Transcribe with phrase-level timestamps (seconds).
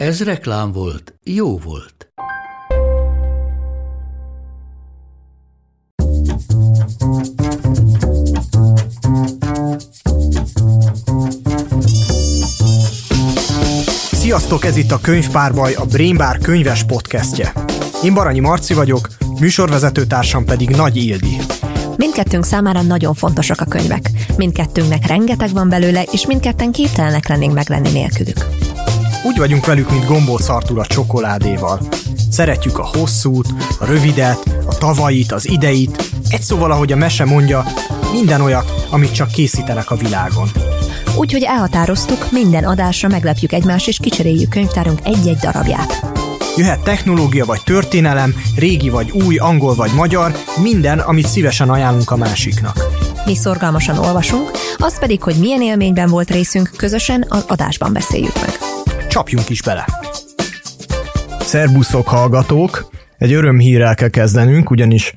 [0.00, 2.12] Ez reklám volt, jó volt.
[14.12, 17.52] Sziasztok, ez itt a Könyvpárbaj, a Brainbar könyves podcastje.
[18.04, 19.08] Én Baranyi Marci vagyok,
[19.40, 21.36] műsorvezetőtársam pedig Nagy Ildi.
[21.96, 24.10] Mindkettőnk számára nagyon fontosak a könyvek.
[24.36, 28.69] Mindkettőnknek rengeteg van belőle, és mindketten képtelenek lennénk meglenni nélkülük.
[29.22, 31.80] Úgy vagyunk velük, mint gombóc Artur a csokoládéval.
[32.30, 33.46] Szeretjük a hosszút,
[33.80, 37.64] a rövidet, a tavait, az ideit, egy szóval, ahogy a mese mondja,
[38.12, 40.48] minden olyat, amit csak készítenek a világon.
[41.16, 46.04] Úgyhogy elhatároztuk, minden adásra meglepjük egymást, és kicseréljük könyvtárunk egy-egy darabját.
[46.56, 52.16] Jöhet technológia vagy történelem, régi vagy új, angol vagy magyar, minden, amit szívesen ajánlunk a
[52.16, 52.84] másiknak.
[53.24, 58.69] Mi szorgalmasan olvasunk, az pedig, hogy milyen élményben volt részünk, közösen az adásban beszéljük meg.
[59.10, 59.84] Csapjunk is bele!
[61.40, 62.90] Szerbuszok hallgatók!
[63.18, 65.14] Egy örömhírrel kell kezdenünk, ugyanis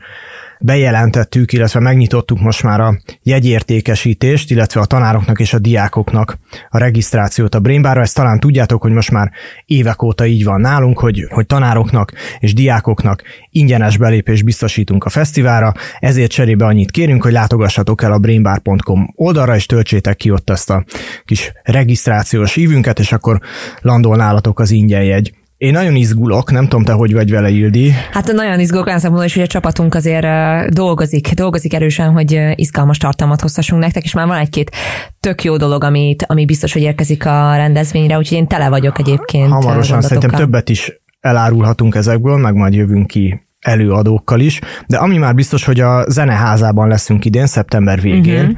[0.63, 6.37] bejelentettük, illetve megnyitottuk most már a jegyértékesítést, illetve a tanároknak és a diákoknak
[6.69, 8.01] a regisztrációt a Brainbarra.
[8.01, 9.31] Ezt talán tudjátok, hogy most már
[9.65, 15.73] évek óta így van nálunk, hogy, hogy tanároknak és diákoknak ingyenes belépés biztosítunk a fesztiválra,
[15.99, 20.69] ezért cserébe annyit kérünk, hogy látogassatok el a brainbar.com oldalra, és töltsétek ki ott ezt
[20.69, 20.85] a
[21.25, 23.39] kis regisztrációs ívünket, és akkor
[23.81, 25.33] landol nálatok az ingyen jegy.
[25.57, 27.91] Én nagyon izgulok, nem tudom te, hogy vagy vele, Ildi.
[28.11, 30.25] Hát nagyon izgulok olyan szempontból is, hogy a csapatunk azért
[30.73, 34.71] dolgozik, dolgozik erősen, hogy izgalmas tartalmat hozhassunk nektek, és már van egy-két
[35.19, 39.49] tök jó dolog, amit, ami biztos, hogy érkezik a rendezvényre, úgyhogy én tele vagyok egyébként.
[39.49, 45.33] Hamarosan szerintem többet is elárulhatunk ezekből, meg majd jövünk ki előadókkal is, de ami már
[45.35, 48.57] biztos, hogy a zeneházában leszünk idén, szeptember végén, uh-huh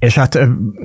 [0.00, 0.38] és hát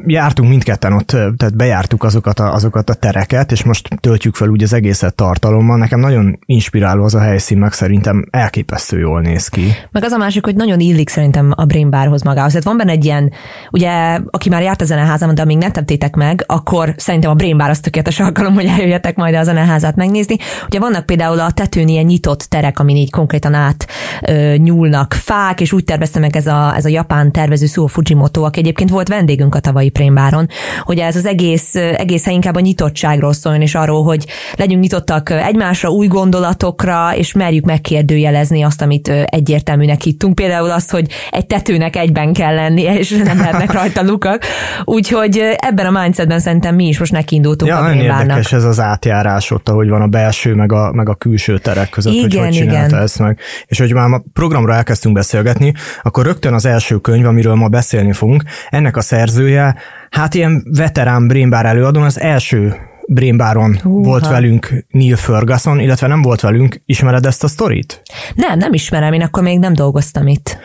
[0.05, 4.63] jártunk mindketten ott, tehát bejártuk azokat a, azokat a tereket, és most töltjük fel úgy
[4.63, 5.77] az egészet tartalommal.
[5.77, 9.73] Nekem nagyon inspiráló az a helyszín, meg szerintem elképesztő jól néz ki.
[9.91, 12.51] Meg az a másik, hogy nagyon illik szerintem a Brain Barhoz magához.
[12.51, 13.31] Tehát van benne egy ilyen,
[13.71, 17.57] ugye, aki már járt a zeneházam, de amíg nem tettétek meg, akkor szerintem a Brain
[17.57, 20.35] Bar az tökéletes alkalom, hogy eljöjjetek majd a zeneházát megnézni.
[20.65, 23.87] Ugye vannak például a tetőn ilyen nyitott terek, amin így konkrétan át
[24.27, 28.43] ö, nyúlnak fák, és úgy tervezte meg ez a, ez a japán tervező Suo Fujimoto,
[28.43, 30.47] aki egyébként volt volt vendégünk a tavalyi Prémbáron,
[30.81, 35.89] hogy ez az egész, egészen inkább a nyitottságról szóljon, és arról, hogy legyünk nyitottak egymásra,
[35.89, 40.35] új gondolatokra, és merjük megkérdőjelezni azt, amit egyértelműnek hittunk.
[40.35, 44.43] Például azt, hogy egy tetőnek egyben kell lennie, és nem lehetnek rajta lukak.
[44.83, 48.79] Úgyhogy ebben a mindsetben szerintem mi is most nekiindultunk ja, a nagyon érdekes ez az
[48.79, 52.39] átjárás ott, ahogy van a belső, meg a, meg a külső terek között, igen, hogy
[52.39, 53.01] hogy csinálta igen.
[53.01, 53.39] ezt meg.
[53.65, 55.73] És hogy már a programra elkezdtünk beszélgetni,
[56.03, 59.75] akkor rögtön az első könyv, amiről ma beszélni fogunk, ennek a szerzője,
[60.09, 62.75] hát ilyen veterán Brainbar előadó, az első
[63.07, 66.81] Brainbaron volt velünk Neil Ferguson, illetve nem volt velünk.
[66.85, 68.01] Ismered ezt a sztorit?
[68.35, 70.57] Nem, nem ismerem, én akkor még nem dolgoztam itt.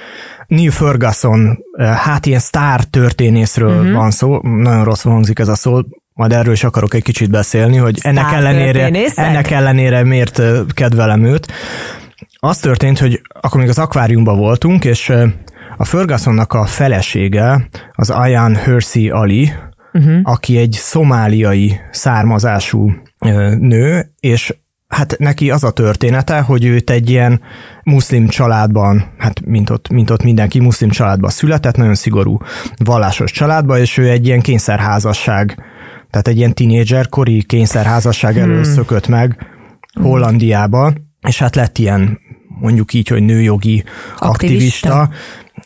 [0.47, 3.93] Neil Ferguson, eh, hát ilyen sztár történészről uh-huh.
[3.93, 5.81] van szó, nagyon rossz hangzik ez a szó,
[6.13, 11.25] majd erről is akarok egy kicsit beszélni, hogy ennek ellenére, ennek ellenére miért eh, kedvelem
[11.25, 11.53] őt.
[12.37, 15.31] Az történt, hogy akkor még az akváriumban voltunk, és eh,
[15.81, 19.53] a Fergusonnak a felesége, az Ayan Hersey Ali,
[19.93, 20.21] uh-huh.
[20.23, 22.91] aki egy szomáliai származású
[23.59, 24.55] nő, és
[24.89, 27.41] hát neki az a története, hogy őt egy ilyen
[27.83, 32.39] muszlim családban, hát mint ott, mint ott mindenki muszlim családban született, nagyon szigorú
[32.85, 35.63] vallásos családba, és ő egy ilyen kényszerházasság,
[36.11, 38.73] tehát egy ilyen tinédzser kori kényszerházasság elől hmm.
[38.73, 39.47] szökött meg
[40.01, 42.19] Hollandiába, és hát lett ilyen
[42.61, 43.85] mondjuk így, hogy nőjogi
[44.17, 45.11] aktivista, aktivista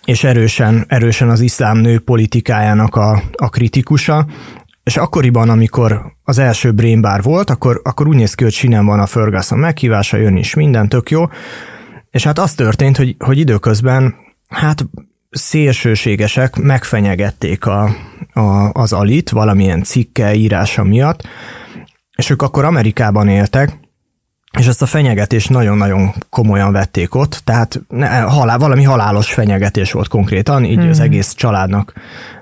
[0.04, 4.26] és erősen, erősen az iszlám nő politikájának a, a kritikusa,
[4.84, 8.86] és akkoriban, amikor az első Brain Bar volt, akkor, akkor úgy néz ki, hogy sinem
[8.86, 11.24] van a Ferguson meghívása, jön is minden, tök jó.
[12.10, 14.14] És hát az történt, hogy, hogy időközben
[14.48, 14.86] hát
[15.30, 17.96] szélsőségesek megfenyegették a,
[18.32, 21.28] a, az alit valamilyen cikke írása miatt,
[22.16, 23.78] és ők akkor Amerikában éltek,
[24.58, 30.08] és ezt a fenyegetést nagyon-nagyon komolyan vették ott, tehát ne, halál, valami halálos fenyegetés volt
[30.08, 30.88] konkrétan, így hmm.
[30.88, 31.92] az egész családnak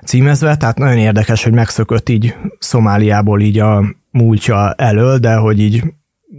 [0.05, 5.83] címezve, tehát nagyon érdekes, hogy megszökött így Szomáliából így a múltja elől, de hogy így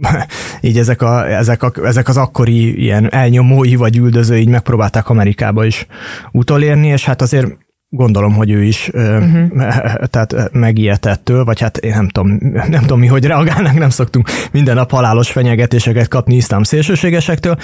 [0.61, 5.65] így ezek, a, ezek, a, ezek az akkori ilyen elnyomói vagy üldözői így megpróbálták Amerikába
[5.65, 5.87] is
[6.31, 7.64] utolérni, és hát azért
[7.95, 9.47] gondolom, hogy ő is uh-huh.
[10.09, 12.39] tehát megijedtettől, vagy hát én nem tudom,
[12.75, 17.57] nem tudom mi, hogy reagálnak, nem szoktunk minden nap halálos fenyegetéseket kapni iszlám szélsőségesektől.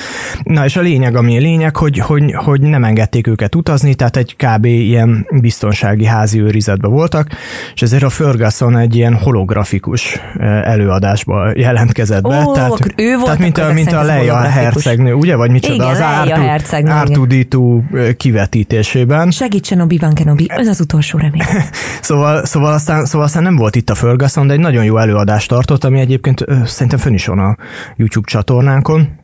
[0.44, 4.18] Na és a lényeg, ami a lényeg, hogy, hogy, hogy nem engedték őket utazni, tehát
[4.18, 4.66] egy kb.
[4.66, 7.28] ilyen biztonsági házi őrizetben voltak,
[7.74, 10.20] és ezért a Ferguson egy ilyen holografikus
[10.64, 12.44] előadásba jelentkezett be.
[12.46, 15.36] Ó, tehát, ő volt tehát mint a, mint a Leia hercegnő, ugye?
[15.36, 17.84] Vagy micsoda igen, az Ártudító
[18.18, 19.32] kivetítésében.
[19.32, 21.42] Segítsen obi Kenobi, ön az utolsó remény.
[22.02, 25.50] szóval, szóval, aztán, szóval aztán nem volt itt a Ferguson, de egy nagyon jó előadást
[25.50, 27.58] tartott, ami egyébként szerintem fönn is van a
[27.96, 29.21] YouTube csatornánkon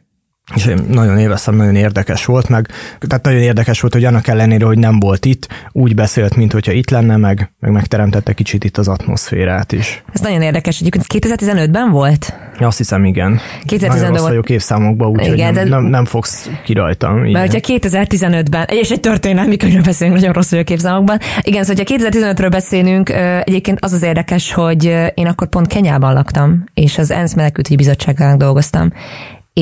[0.55, 2.67] és én nagyon élveztem, nagyon érdekes volt, meg
[3.07, 6.71] tehát nagyon érdekes volt, hogy annak ellenére, hogy nem volt itt, úgy beszélt, mint hogyha
[6.71, 10.03] itt lenne, meg, meg megteremtette kicsit itt az atmoszférát is.
[10.13, 12.33] Ez nagyon érdekes, egyébként 2015-ben volt?
[12.59, 13.39] Azt hiszem, igen.
[13.67, 14.21] 2015-ben volt.
[14.21, 17.25] vagyok évszámokban, úgyhogy nem, nem, nem, fogsz ki rajtam.
[17.25, 17.31] Igen.
[17.31, 21.19] Mert hogyha 2015-ben, és egy történelmi könyvről beszélünk, nagyon rossz vagyok évszámokban.
[21.41, 23.09] Igen, szóval, hogyha 2015-ről beszélünk,
[23.43, 24.83] egyébként az az érdekes, hogy
[25.13, 28.91] én akkor pont Kenyában laktam, és az ENSZ menekültügyi bizottságának dolgoztam,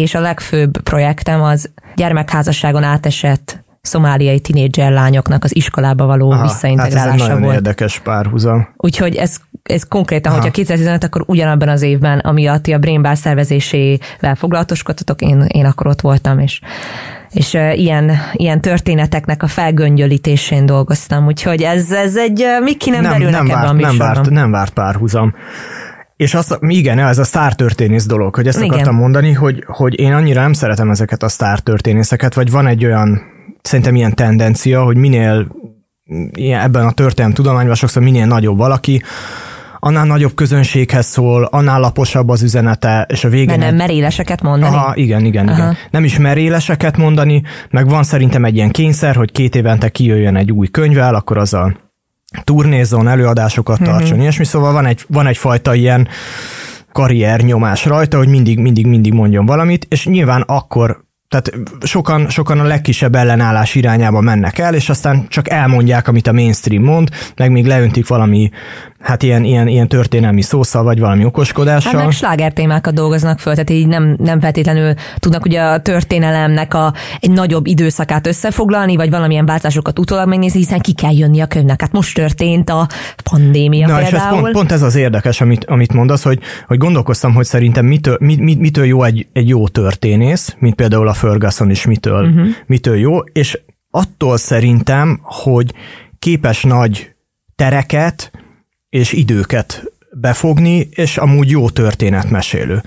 [0.01, 7.09] és a legfőbb projektem az gyermekházasságon átesett szomáliai tinédzser lányoknak az iskolába való Aha, visszaintegrálása
[7.09, 7.55] hát ez egy nagyon volt.
[7.55, 8.67] érdekes párhuzam.
[8.77, 10.41] Úgyhogy ez, ez konkrétan, Aha.
[10.41, 15.87] hogyha 2015, akkor ugyanabban az évben, amiatt a Brain Bar szervezésével foglalatoskodtatok, én, én akkor
[15.87, 16.61] ott voltam, és
[17.31, 23.01] és ilyen, ilyen történeteknek a felgöngyölítésén dolgoztam, úgyhogy ez, ez egy, uh, mi ki nem,
[23.01, 25.33] nem derülnek nem várt, a nem várt, nem várt párhuzam.
[26.17, 28.69] És azt, igen, ez a sztártörténész dolog, hogy ezt igen.
[28.69, 33.21] akartam mondani, hogy, hogy én annyira nem szeretem ezeket a sztártörténészeket, vagy van egy olyan,
[33.61, 35.47] szerintem ilyen tendencia, hogy minél
[36.31, 39.01] ilyen, ebben a történelmi tudományban sokszor minél nagyobb valaki,
[39.79, 43.59] annál nagyobb közönséghez szól, annál laposabb az üzenete, és a végén...
[43.59, 44.75] De nem meréleseket mondani?
[44.75, 45.57] Aha, igen, igen, Aha.
[45.57, 45.77] igen.
[45.91, 50.51] Nem is meréleseket mondani, meg van szerintem egy ilyen kényszer, hogy két évente kijöjjön egy
[50.51, 51.75] új könyvvel, akkor az a
[52.43, 53.89] turnézzon, előadásokat mhm.
[53.89, 54.21] tartson, mm-hmm.
[54.21, 56.07] ilyesmi, szóval van, egy, van egyfajta ilyen
[56.91, 62.59] karrier nyomás rajta, hogy mindig, mindig, mindig mondjon valamit, és nyilván akkor tehát sokan, sokan
[62.59, 67.51] a legkisebb ellenállás irányába mennek el, és aztán csak elmondják, amit a mainstream mond, meg
[67.51, 68.49] még leöntik valami
[69.05, 71.93] hát ilyen, ilyen, ilyen történelmi szószal, vagy valami okoskodással.
[71.93, 76.73] Hát meg sláger témákat dolgoznak föl, tehát így nem, nem feltétlenül tudnak ugye a történelemnek
[76.73, 81.45] a, egy nagyobb időszakát összefoglalni, vagy valamilyen változásokat utólag megnézni, hiszen ki kell jönni a
[81.45, 81.81] könyvnek.
[81.81, 82.87] Hát most történt a
[83.23, 84.15] pandémia Na, például.
[84.15, 87.85] és ez pont, pont, ez az érdekes, amit, amit mondasz, hogy, hogy gondolkoztam, hogy szerintem
[87.85, 92.27] mitől, mit, mit, mitől jó egy, egy jó történész, mint például a Ferguson is mitől,
[92.27, 92.47] uh-huh.
[92.65, 93.59] mitől jó, és
[93.91, 95.73] attól szerintem, hogy
[96.19, 97.15] képes nagy
[97.55, 98.31] tereket,
[98.95, 102.83] és időket befogni, és amúgy jó történetmesélő.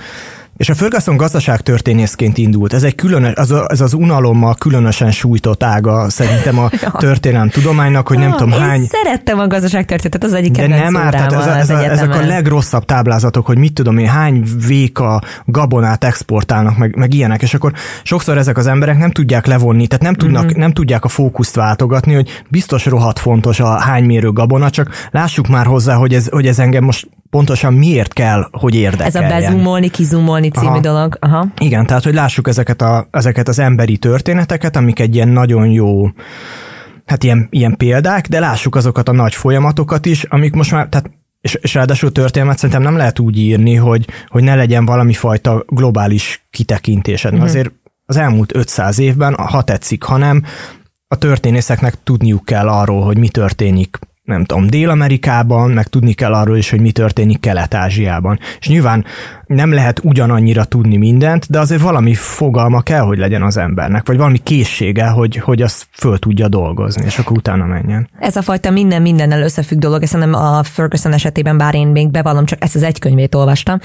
[0.59, 2.73] És a Ferguson gazdaságtörténészként indult.
[2.73, 8.19] Ez egy különös, az, ez az unalommal különösen sújtott ága szerintem a történelem tudománynak, hogy
[8.19, 8.85] nem tudom én hány...
[8.85, 12.85] szerettem a gazdaságtörténetet, az egyik De nem árt, tehát ez, ez a, ezek a legrosszabb
[12.85, 17.73] táblázatok, hogy mit tudom én, hány véka gabonát exportálnak, meg, meg ilyenek, és akkor
[18.03, 20.61] sokszor ezek az emberek nem tudják levonni, tehát nem, tudnak, mm-hmm.
[20.61, 25.49] nem tudják a fókuszt váltogatni, hogy biztos rohadt fontos a hány mérő gabona, csak lássuk
[25.49, 29.31] már hozzá, hogy ez, hogy ez engem most pontosan miért kell, hogy érdekeljen.
[29.31, 30.81] Ez a bezumolni, kizumolni című Aha.
[30.81, 31.17] dolog.
[31.21, 31.47] Aha.
[31.59, 36.09] Igen, tehát hogy lássuk ezeket, a, ezeket az emberi történeteket, amik egy ilyen nagyon jó
[37.07, 41.11] hát ilyen, ilyen példák, de lássuk azokat a nagy folyamatokat is, amik most már, tehát
[41.41, 45.65] és, és ráadásul történelmet szerintem nem lehet úgy írni, hogy, hogy ne legyen valami fajta
[45.67, 47.33] globális kitekintésed.
[47.33, 47.43] Mm-hmm.
[47.43, 47.73] Azért
[48.07, 50.45] az elmúlt 500 évben, ha tetszik, hanem
[51.09, 53.99] a történészeknek tudniuk kell arról, hogy mi történik
[54.29, 58.39] nem tudom, Dél-Amerikában, meg tudni kell arról is, hogy mi történik Kelet-Ázsiában.
[58.61, 59.05] És nyilván
[59.49, 64.17] nem lehet ugyanannyira tudni mindent, de azért valami fogalma kell, hogy legyen az embernek, vagy
[64.17, 68.09] valami készsége, hogy, hogy azt föl tudja dolgozni, és akkor utána menjen.
[68.19, 72.11] Ez a fajta minden mindennel összefügg dolog, ezt nem a Ferguson esetében, bár én még
[72.11, 73.79] bevallom, csak ezt az egy könyvét olvastam.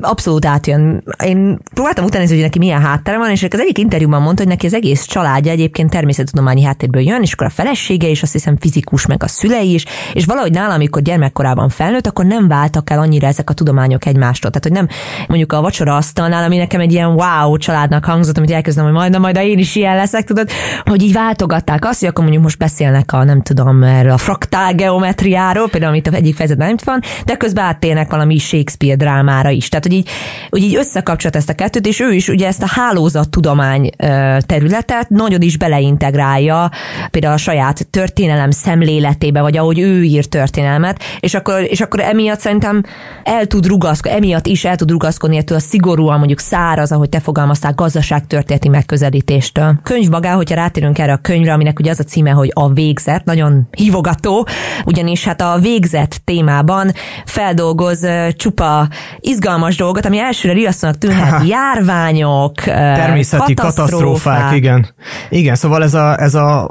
[0.00, 1.02] Abszolút átjön.
[1.24, 4.66] Én próbáltam utána hogy neki milyen háttere van, és az egyik interjúban mondta, hogy neki
[4.66, 9.06] az egész családja egyébként természettudományi háttérből jön, és akkor a felesége is azt hiszem fizikus,
[9.06, 13.26] meg a szülei is, és valahogy nálam, amikor gyermekkorában felnőtt, akkor nem váltak el annyira
[13.26, 14.50] ezek a tudományok egymástól.
[14.50, 14.88] Tehát, hogy nem
[15.28, 19.18] mondjuk a vacsora asztalnál, ami nekem egy ilyen wow családnak hangzott, amit elkezdem, hogy majd,
[19.18, 20.50] majd én is ilyen leszek, tudod,
[20.84, 24.74] hogy így váltogatták azt, hogy akkor mondjuk most beszélnek a, nem tudom, erről a fraktál
[24.74, 29.68] geometriáról, például amit egyik fejezetben nem van, de közben áttérnek valami Shakespeare drámára is.
[29.68, 30.08] Tehát, hogy így,
[30.50, 33.90] hogy így összekapcsolt ezt a kettőt, és ő is ugye ezt a hálózat tudomány
[34.46, 36.70] területet nagyon is beleintegrálja,
[37.10, 42.00] például a saját történelem szemléletébe életébe, vagy ahogy ő ír történelmet, és akkor, és akkor
[42.00, 42.82] emiatt szerintem
[43.24, 47.08] el tud rugaszkodni, emiatt is is el tud rugaszkodni ettől a szigorúan mondjuk száraz, ahogy
[47.08, 49.78] te fogalmaztál, gazdaságtörténeti megközelítéstől.
[49.82, 53.24] Könyv maga, hogyha rátérünk erre a könyvre, aminek ugye az a címe, hogy a végzet,
[53.24, 54.46] nagyon hívogató,
[54.84, 56.92] ugyanis hát a végzet témában
[57.24, 58.88] feldolgoz csupa
[59.20, 63.86] izgalmas dolgot, ami elsőre riasztónak tűnhet, járványok, természeti katasztrófák.
[63.86, 64.86] katasztrófák, igen.
[65.28, 66.70] Igen, szóval ez a, ez a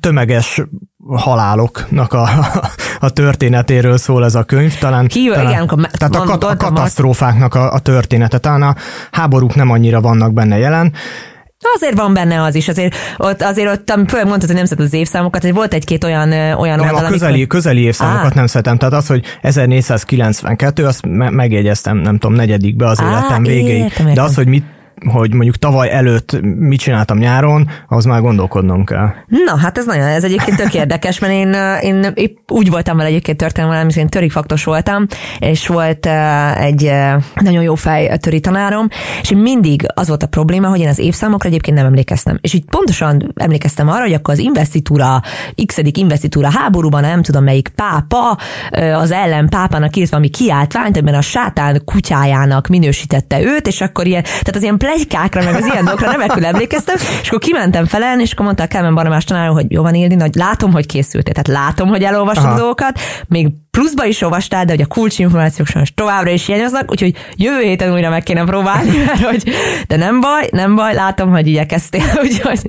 [0.00, 0.62] tömeges
[1.08, 2.28] haláloknak a,
[3.06, 4.78] a történetéről szól ez a könyv.
[4.78, 8.38] Talán, Ki, talán igen, tehát a, kat, a katasztrófáknak a, a története.
[8.38, 8.74] Talán a
[9.10, 10.92] háborúk nem annyira vannak benne jelen,
[11.74, 14.92] Azért van benne az is, azért ott, azért ott főleg mondtad, hogy nem szedett az
[14.92, 17.46] évszámokat, hogy volt egy-két olyan, olyan nem, oldal, a közeli, amikor...
[17.46, 18.34] közeli évszámokat Á.
[18.34, 23.42] nem szedtem, tehát az, hogy 1492, azt me- megjegyeztem, nem tudom, negyedikbe az Á, életem
[23.42, 24.14] végéig, értem, értem.
[24.14, 24.64] de az, hogy mit
[25.04, 29.08] hogy mondjuk tavaly előtt mit csináltam nyáron, az már gondolkodnom kell.
[29.26, 33.08] Na, hát ez nagyon, ez egyébként tök érdekes, mert én, én épp úgy voltam vele
[33.08, 35.06] egyébként történelem, én törik faktos voltam,
[35.38, 36.06] és volt
[36.58, 36.92] egy
[37.34, 38.88] nagyon jó fej töri tanárom,
[39.20, 42.38] és mindig az volt a probléma, hogy én az évszámokra egyébként nem emlékeztem.
[42.40, 45.22] És így pontosan emlékeztem arra, hogy akkor az investitúra,
[45.66, 48.38] x investitúra háborúban, nem tudom melyik pápa,
[48.94, 54.22] az ellen pápának írt valami kiáltványt, amiben a sátán kutyájának minősítette őt, és akkor ilyen,
[54.22, 58.32] tehát az ilyen plegykákra, meg az ilyen dolgokra remekül emlékeztem, és akkor kimentem felelni, és
[58.32, 61.60] akkor mondta a Kálmán Barnabás tanárom, hogy jó van Ildi, nagy, látom, hogy készültél, tehát
[61.60, 66.30] látom, hogy elolvastad a dolgokat, még pluszba is olvastál, de hogy a kulcsinformációk sajnos továbbra
[66.30, 69.44] is hiányoznak, úgyhogy jövő héten újra meg kéne próbálni, mert hogy,
[69.86, 72.60] de nem baj, nem baj, látom, hogy igyekeztél, úgyhogy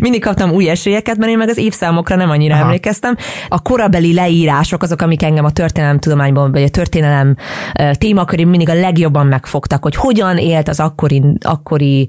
[0.00, 2.64] mindig kaptam új esélyeket, mert én meg az évszámokra nem annyira Aha.
[2.64, 3.16] emlékeztem.
[3.48, 7.36] A korabeli leírások azok, amik engem a történelem tudományban, vagy a történelem
[7.92, 12.08] témakörén mindig a legjobban megfogtak, hogy hogyan élt az akkori, akkori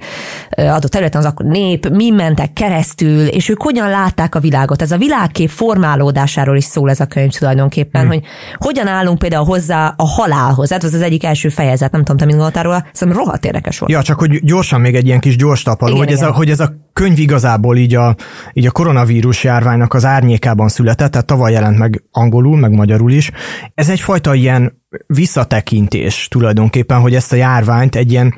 [0.50, 4.82] adott területen az akkori nép, mi mentek keresztül, és ők hogyan látták a világot.
[4.82, 8.10] Ez a világkép formálódásáról is szól ez a könyv tulajdonképpen, hmm.
[8.10, 8.24] hogy
[8.58, 10.72] hogyan állunk például hozzá a halálhoz?
[10.72, 13.80] Hát ez az egyik első fejezet, nem tudom, te mit gondoltál róla, szerintem rohadt érdekes
[13.80, 13.92] volt.
[13.92, 16.24] Ja, csak hogy gyorsan még egy ilyen kis gyors tapaló, igen, hogy, igen.
[16.24, 18.16] Ez a, hogy ez a könyv igazából így a,
[18.54, 23.32] így a koronavírus járványnak az árnyékában született, tehát tavaly jelent meg angolul, meg magyarul is.
[23.74, 28.34] Ez egyfajta ilyen visszatekintés tulajdonképpen, hogy ezt a járványt egy ilyen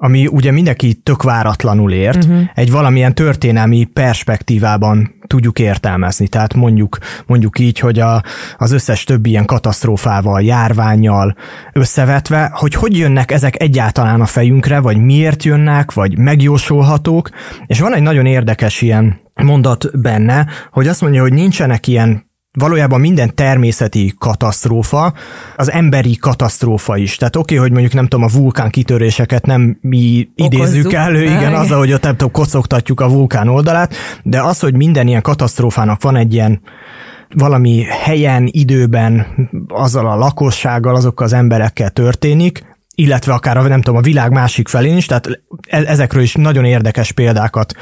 [0.00, 2.40] ami ugye mindenki tök váratlanul ért, uh-huh.
[2.54, 6.28] egy valamilyen történelmi perspektívában tudjuk értelmezni.
[6.28, 8.22] Tehát mondjuk, mondjuk így, hogy a,
[8.56, 11.36] az összes többi ilyen katasztrófával, járványjal
[11.72, 17.30] összevetve, hogy hogy jönnek ezek egyáltalán a fejünkre, vagy miért jönnek, vagy megjósolhatók.
[17.66, 23.00] És van egy nagyon érdekes ilyen mondat benne, hogy azt mondja, hogy nincsenek ilyen valójában
[23.00, 25.12] minden természeti katasztrófa,
[25.56, 27.16] az emberi katasztrófa is.
[27.16, 30.92] Tehát oké, okay, hogy mondjuk nem tudom, a vulkán kitöréseket nem mi idézzük Okozzuk.
[30.92, 35.08] elő, igen, az, hogy ott nem tudom, kocogtatjuk a vulkán oldalát, de az, hogy minden
[35.08, 36.60] ilyen katasztrófának van egy ilyen
[37.34, 39.26] valami helyen, időben,
[39.68, 44.68] azzal a lakossággal, azokkal az emberekkel történik, illetve akár a, nem tudom, a világ másik
[44.68, 45.28] felén is, tehát
[45.68, 47.74] e- ezekről is nagyon érdekes példákat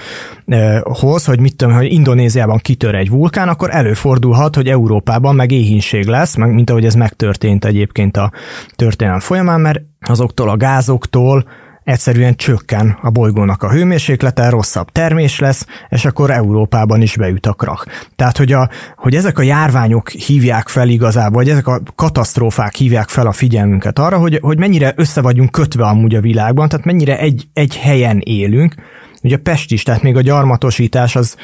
[0.46, 5.50] e, hoz, hogy mit tudom, hogy Indonéziában kitör egy vulkán, akkor előfordulhat, hogy Európában meg
[5.50, 8.32] éhínség lesz, meg, mint ahogy ez megtörtént egyébként a
[8.76, 11.49] történelem folyamán, mert azoktól a gázoktól,
[11.86, 17.52] egyszerűen csökken a bolygónak a hőmérséklete, rosszabb termés lesz, és akkor Európában is beüt a
[17.52, 17.86] krach.
[18.16, 23.08] Tehát, hogy, a, hogy ezek a járványok hívják fel igazából, vagy ezek a katasztrófák hívják
[23.08, 27.18] fel a figyelmünket arra, hogy, hogy mennyire össze vagyunk kötve amúgy a világban, tehát mennyire
[27.18, 28.74] egy, egy helyen élünk,
[29.22, 31.36] Ugye Pest is, tehát még a gyarmatosítás az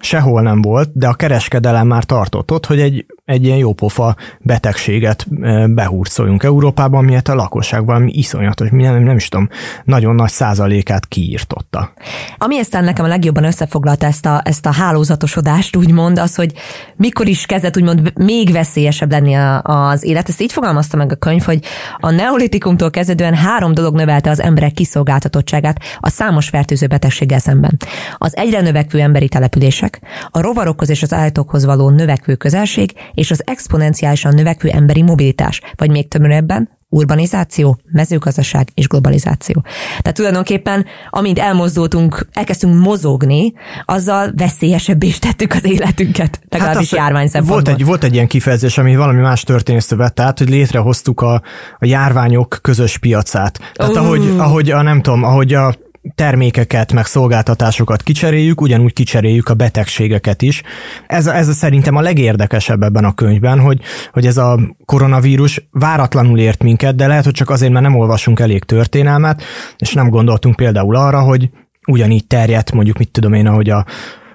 [0.00, 5.26] sehol nem volt, de a kereskedelem már tartott ott, hogy egy, egy ilyen jópofa betegséget
[5.74, 9.48] behurcoljunk Európában, miért a lakosság valami iszonyatos, nem, nem is tudom,
[9.84, 11.92] nagyon nagy százalékát kiírtotta.
[12.38, 16.52] Ami aztán nekem a legjobban összefoglalta ezt a, ezt a hálózatosodást, úgymond, az, hogy
[16.96, 20.28] mikor is kezdett úgymond még veszélyesebb lenni a, az élet.
[20.28, 21.64] Ezt így fogalmazta meg a könyv, hogy
[21.98, 27.76] a neolitikumtól kezdődően három dolog növelte az emberek kiszolgáltatottságát a számos fertőző betegséggel szemben.
[28.18, 33.42] Az egyre növekvő emberi települések, a rovarokhoz és az állatokhoz való növekvő közelség és az
[33.46, 39.64] exponenciálisan növekvő emberi mobilitás, vagy még többebben urbanizáció, mezőgazdaság és globalizáció.
[39.98, 43.52] Tehát tulajdonképpen, amint elmozdultunk, elkezdtünk mozogni,
[43.84, 48.78] azzal veszélyesebbé is tettük az életünket, legalábbis hát járvány Volt egy, volt egy ilyen kifejezés,
[48.78, 51.42] ami valami más történésztő vett át, hogy létrehoztuk a,
[51.78, 53.60] a járványok közös piacát.
[53.72, 54.02] Tehát uh.
[54.02, 55.74] ahogy, ahogy a, nem tudom, ahogy a
[56.14, 60.62] termékeket, meg szolgáltatásokat kicseréljük, ugyanúgy kicseréljük a betegségeket is.
[61.06, 63.80] Ez, ez szerintem a legérdekesebb ebben a könyvben, hogy,
[64.12, 68.40] hogy ez a koronavírus váratlanul ért minket, de lehet, hogy csak azért, mert nem olvasunk
[68.40, 69.42] elég történelmet,
[69.78, 71.50] és nem gondoltunk például arra, hogy
[71.86, 73.86] ugyanígy terjedt, mondjuk mit tudom én, ahogy a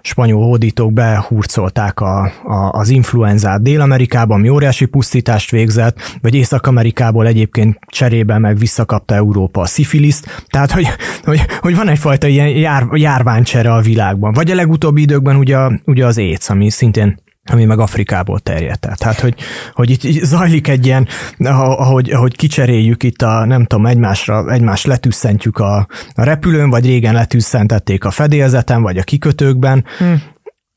[0.06, 7.80] spanyol hódítók behurcolták a, a, az influenzát Dél-Amerikában, ami óriási pusztítást végzett, vagy Észak-Amerikából egyébként
[7.88, 10.88] cserébe meg visszakapta Európa a szifiliszt, tehát hogy,
[11.24, 14.34] hogy, hogy van egyfajta ilyen jár, járványcsere a világban.
[14.34, 18.90] Vagy a legutóbbi időkben ugye, ugye az AIDS, ami szintén ami meg Afrikából terjedt.
[18.98, 19.36] Tehát, hogy,
[19.74, 21.08] hogy itt zajlik egy ilyen,
[21.40, 27.14] ahogy, ahogy kicseréljük itt a, nem tudom, egymásra, egymást letűsszentjük a, a repülőn, vagy régen
[27.14, 30.22] letűszentették a fedélzeten, vagy a kikötőkben, hmm.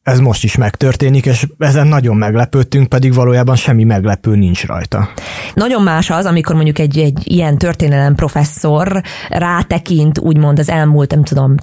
[0.06, 5.08] Ez most is megtörténik, és ezen nagyon meglepődtünk, pedig valójában semmi meglepő nincs rajta.
[5.54, 11.24] Nagyon más az, amikor mondjuk egy, egy ilyen történelem professzor rátekint, úgymond az elmúlt, nem
[11.24, 11.54] tudom,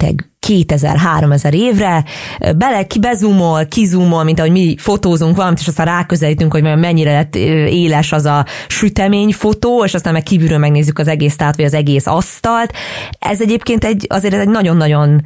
[0.46, 2.04] 2000-3000 évre,
[2.56, 7.36] bele, bezumol, kizumol, mint ahogy mi fotózunk valamit, és aztán ráközelítünk, hogy mennyire lett
[7.66, 11.74] éles az a sütemény fotó, és aztán meg kívülről megnézzük az egész tát, vagy az
[11.74, 12.72] egész asztalt.
[13.18, 15.22] Ez egyébként egy, azért egy nagyon-nagyon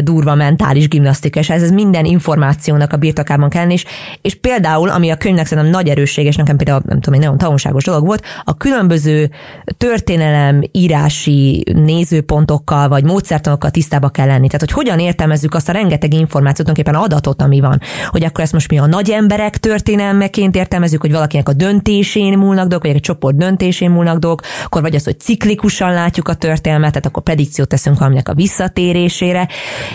[0.00, 3.84] durva mentális gimnasztika, és ez, ez minden információnak a birtokában kell és,
[4.22, 7.38] és például, ami a könyvnek szerintem nagy erősség, és nekem például, nem tudom, egy nagyon
[7.38, 9.30] tanulságos dolog volt, a különböző
[9.76, 14.46] történelem írási nézőpontokkal, vagy módszertanokkal tisztába kell lenni.
[14.46, 17.80] Tehát, hogy hogyan értelmezzük azt a rengeteg információt, tulajdonképpen adatot, ami van.
[18.06, 22.66] Hogy akkor ezt most mi a nagy emberek történelmeként értelmezzük, hogy valakinek a döntésén múlnak
[22.66, 26.90] dolgok, vagy egy csoport döntésén múlnak dolgok, akkor vagy az, hogy ciklikusan látjuk a történelmet,
[26.90, 29.48] tehát akkor predikciót teszünk valaminek a visszatérésére,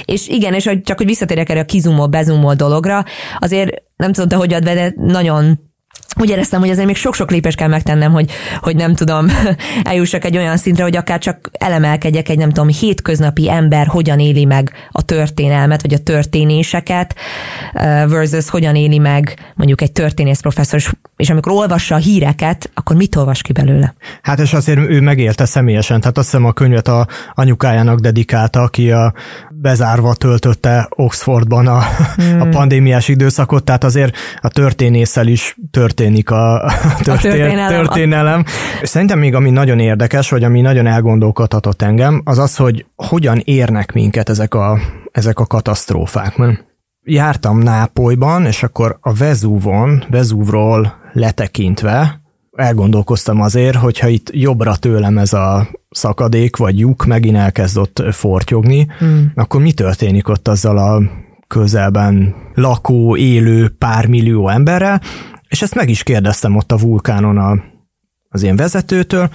[0.06, 3.06] és igen, és hogy csak hogy visszatérjek erre a kizumol, bezumol dologra,
[3.40, 5.60] azért nem tudom, te hogy ad de nagyon
[6.20, 9.28] úgy éreztem, hogy azért még sok-sok lépés kell megtennem, hogy, hogy nem tudom,
[9.84, 14.46] eljussak egy olyan szintre, hogy akár csak elemelkedjek egy nem tudom, hétköznapi ember hogyan éli
[14.46, 17.16] meg a történelmet, vagy a történéseket,
[18.08, 20.82] versus hogyan éli meg mondjuk egy történész professzor,
[21.18, 23.94] és amikor olvassa a híreket, akkor mit olvas ki belőle?
[24.22, 28.92] Hát és azért ő megélte személyesen, tehát azt hiszem a könyvet a anyukájának dedikálta, aki
[28.92, 29.14] a
[29.62, 31.80] bezárva töltötte Oxfordban a,
[32.16, 32.42] hmm.
[32.42, 37.68] a pandémiás időszakot, tehát azért a történésszel is történik a, a, történ- a történelem.
[37.68, 38.44] történelem.
[38.84, 43.94] Szerintem még ami nagyon érdekes, vagy ami nagyon elgondolkodhatott engem, az az, hogy hogyan érnek
[43.94, 44.80] minket ezek a,
[45.12, 46.38] ezek a katasztrófák.
[46.38, 46.66] Mert
[47.04, 52.22] jártam Nápolyban, és akkor a Vezúvon, Vezúvról letekintve
[52.60, 58.88] elgondolkoztam azért, hogyha itt jobbra tőlem ez a szakadék vagy lyuk megint elkezd ott fortyogni,
[58.98, 59.32] hmm.
[59.36, 61.02] akkor mi történik ott azzal a
[61.48, 65.02] közelben lakó, élő pár millió emberrel,
[65.48, 67.64] és ezt meg is kérdeztem ott a vulkánon a,
[68.30, 69.30] az én vezetőtől,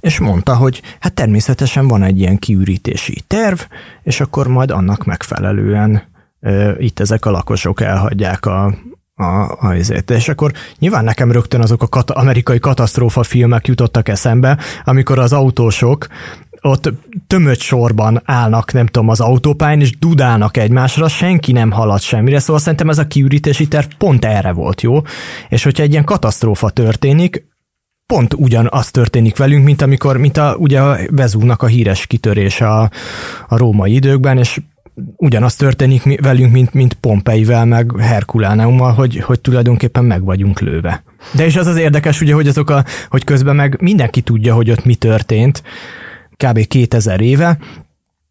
[0.00, 3.60] és mondta, hogy hát természetesen van egy ilyen kiürítési terv,
[4.02, 6.02] és akkor majd annak megfelelően
[6.40, 8.74] e, itt ezek a lakosok elhagyják a,
[9.16, 9.24] a,
[9.66, 10.10] a azért.
[10.10, 15.32] És akkor nyilván nekem rögtön azok a kat- amerikai katasztrófa filmek jutottak eszembe, amikor az
[15.32, 16.06] autósok
[16.60, 16.92] ott
[17.26, 22.60] tömött sorban állnak, nem tudom, az autópályán, és dudálnak egymásra, senki nem halad semmire, szóval
[22.60, 25.02] szerintem ez a kiürítési terv pont erre volt jó,
[25.48, 27.44] és hogyha egy ilyen katasztrófa történik,
[28.06, 32.90] pont ugyanaz történik velünk, mint amikor, mint a, ugye a Vezúnak a híres kitörése a,
[33.48, 34.60] a római időkben, és
[35.16, 41.02] ugyanaz történik velünk, mint, mint Pompeivel, meg Herkuláneummal, hogy, hogy tulajdonképpen meg vagyunk lőve.
[41.32, 44.70] De is az az érdekes, ugye, hogy azok a, hogy közben meg mindenki tudja, hogy
[44.70, 45.62] ott mi történt,
[46.36, 46.66] kb.
[46.66, 47.58] 2000 éve,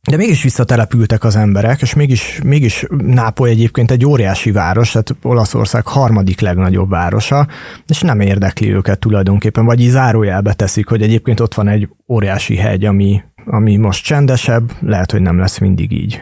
[0.10, 5.88] de mégis visszatelepültek az emberek, és mégis, mégis Nápoly egyébként egy óriási város, tehát Olaszország
[5.88, 7.47] harmadik legnagyobb városa,
[7.88, 12.56] és nem érdekli őket tulajdonképpen, vagy így zárójelbe teszik, hogy egyébként ott van egy óriási
[12.56, 16.21] hegy, ami, ami most csendesebb, lehet, hogy nem lesz mindig így.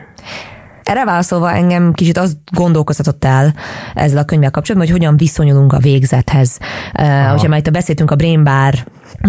[0.84, 3.54] Erre válaszolva engem kicsit azt gondolkoztatott el
[3.94, 6.58] ezzel a könyvvel kapcsolatban, hogy hogyan viszonyulunk a végzethez.
[6.94, 7.30] Aha.
[7.32, 8.74] Hogyha már itt beszéltünk a Brain Bar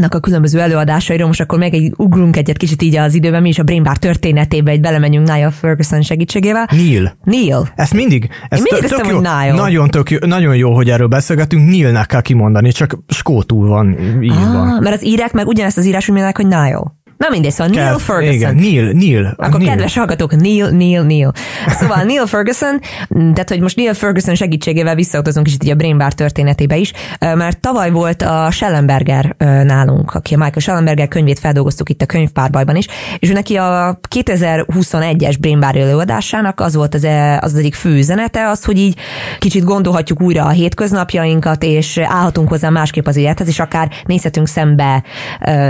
[0.09, 3.59] a különböző előadásairól, most akkor meg egy ugrunk egyet kicsit így az időben, mi is
[3.59, 6.69] a Brain Bar történetébe, egy belemegyünk Niall Ferguson segítségével.
[6.71, 7.17] Neil.
[7.25, 7.69] Neil.
[7.75, 9.55] Ezt mindig, ez mindig tök, tök jó, Niall.
[9.55, 14.61] Nagyon, tök jó, nagyon jó, hogy erről beszélgetünk, Neilnek kell kimondani, csak skótul van írva.
[14.61, 16.85] Ah, mert az írek meg ugyanezt az írás, hogy hogy Niall.
[17.17, 18.35] Na mindegy, szóval Kell, Neil Ferguson.
[18.35, 19.35] Igen, Neil, Neil.
[19.37, 19.71] Akkor Neil.
[19.71, 21.33] kedves hallgatók, Neil, Neil, Neil.
[21.67, 26.13] Szóval Neil Ferguson, tehát hogy most Neil Ferguson segítségével visszautazunk kicsit így a Brain Bar
[26.13, 32.03] történetébe is, mert tavaly volt a Schellenberger nálunk, aki a Michael Schellenberger könyvét feldolgoztuk itt
[32.03, 32.87] a könyvpárbajban is,
[33.19, 37.75] és ő neki a 2021-es Brain Bar előadásának az volt az, e, az, az egyik
[37.75, 38.97] fő üzenete, az, hogy így
[39.39, 45.03] kicsit gondolhatjuk újra a hétköznapjainkat, és állhatunk hozzá másképp az élethez, és akár nézhetünk szembe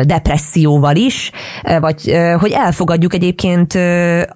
[0.04, 1.30] depresszióval is,
[1.80, 3.74] vagy hogy elfogadjuk egyébként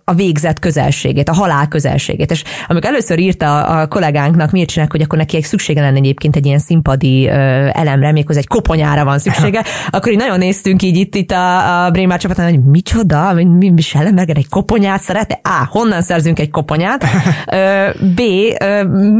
[0.04, 2.30] a végzet közelségét, a halál közelségét.
[2.30, 6.46] És amikor először írta a kollégánknak Mircsinek, hogy akkor neki egy szüksége lenne egyébként egy
[6.46, 7.28] ilyen színpadi
[7.72, 11.90] elemre, méghozzá egy koponyára van szüksége, akkor így nagyon néztünk így itt, itt a, a
[11.90, 15.40] Brainbar csapatán, hogy micsoda, mi, mi Schellenberger egy koponyát szeret?
[15.42, 15.66] A.
[15.70, 17.04] Honnan szerzünk egy koponyát?
[18.14, 18.20] B.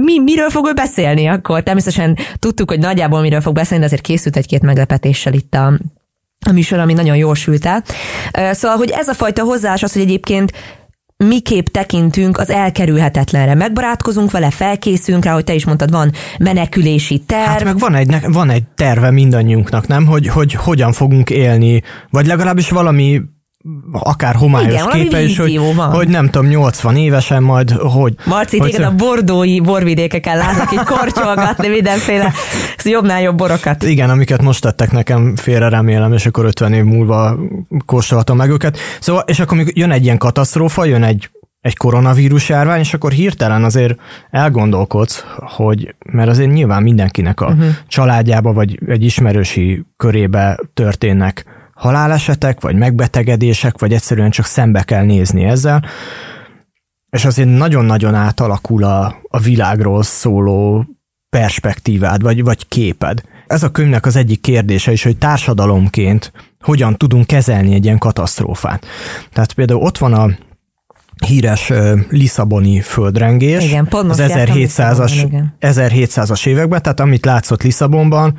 [0.04, 1.62] Mi, miről fog ő beszélni akkor?
[1.62, 5.72] Természetesen tudtuk, hogy nagyjából miről fog beszélni, de azért készült egy-két meglepetéssel itt a,
[6.46, 7.84] a műsor, ami nagyon jól sült el.
[8.54, 10.52] Szóval, hogy ez a fajta hozzáállás az, hogy egyébként
[11.24, 13.54] miképp tekintünk az elkerülhetetlenre.
[13.54, 17.48] Megbarátkozunk vele, felkészülünk rá, hogy te is mondtad, van menekülési terv.
[17.48, 20.06] Hát meg van egy, van egy terve mindannyiunknak, nem?
[20.06, 23.20] Hogy, hogy hogyan fogunk élni, vagy legalábbis valami
[23.92, 25.90] akár homályos Igen, képe is, hogy, van.
[25.90, 28.14] hogy nem tudom, 80 évesen majd, hogy...
[28.24, 32.32] Marci, hogy téged a bordói borvidékeken látok így kortyolgatni mindenféle
[32.84, 33.82] jobbnál jobb borokat.
[33.82, 37.38] Igen, amiket most tettek nekem, félre remélem, és akkor 50 év múlva
[37.86, 38.78] kóstolhatom meg őket.
[39.00, 43.64] Szóval, és akkor jön egy ilyen katasztrófa, jön egy egy koronavírus járvány, és akkor hirtelen
[43.64, 43.98] azért
[44.30, 47.66] elgondolkodsz, hogy, mert azért nyilván mindenkinek a uh-huh.
[47.88, 55.44] családjába, vagy egy ismerősi körébe történnek halálesetek, vagy megbetegedések, vagy egyszerűen csak szembe kell nézni
[55.44, 55.84] ezzel,
[57.10, 60.84] és azért nagyon-nagyon átalakul a, a világról szóló
[61.30, 63.22] perspektívád, vagy, vagy képed.
[63.46, 68.86] Ez a könyvnek az egyik kérdése is, hogy társadalomként hogyan tudunk kezelni egy ilyen katasztrófát.
[69.32, 70.30] Tehát például ott van a
[71.26, 78.38] híres uh, Lisszaboni földrengés igen, pont az 1700-as, 1700-as években, tehát amit látszott Lisszabonban,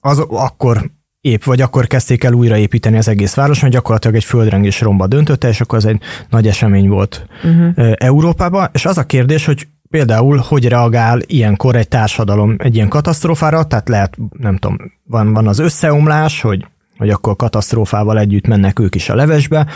[0.00, 0.90] az akkor
[1.28, 5.48] épp, vagy akkor kezdték el újraépíteni az egész város, mert gyakorlatilag egy földrengés romba döntötte,
[5.48, 7.92] és akkor ez egy nagy esemény volt uh-huh.
[7.96, 8.68] Európában.
[8.72, 13.88] És az a kérdés, hogy például hogy reagál ilyenkor egy társadalom egy ilyen katasztrófára, tehát
[13.88, 16.66] lehet, nem tudom, van, van az összeomlás, hogy
[16.98, 19.66] hogy akkor katasztrófával együtt mennek ők is a levesbe.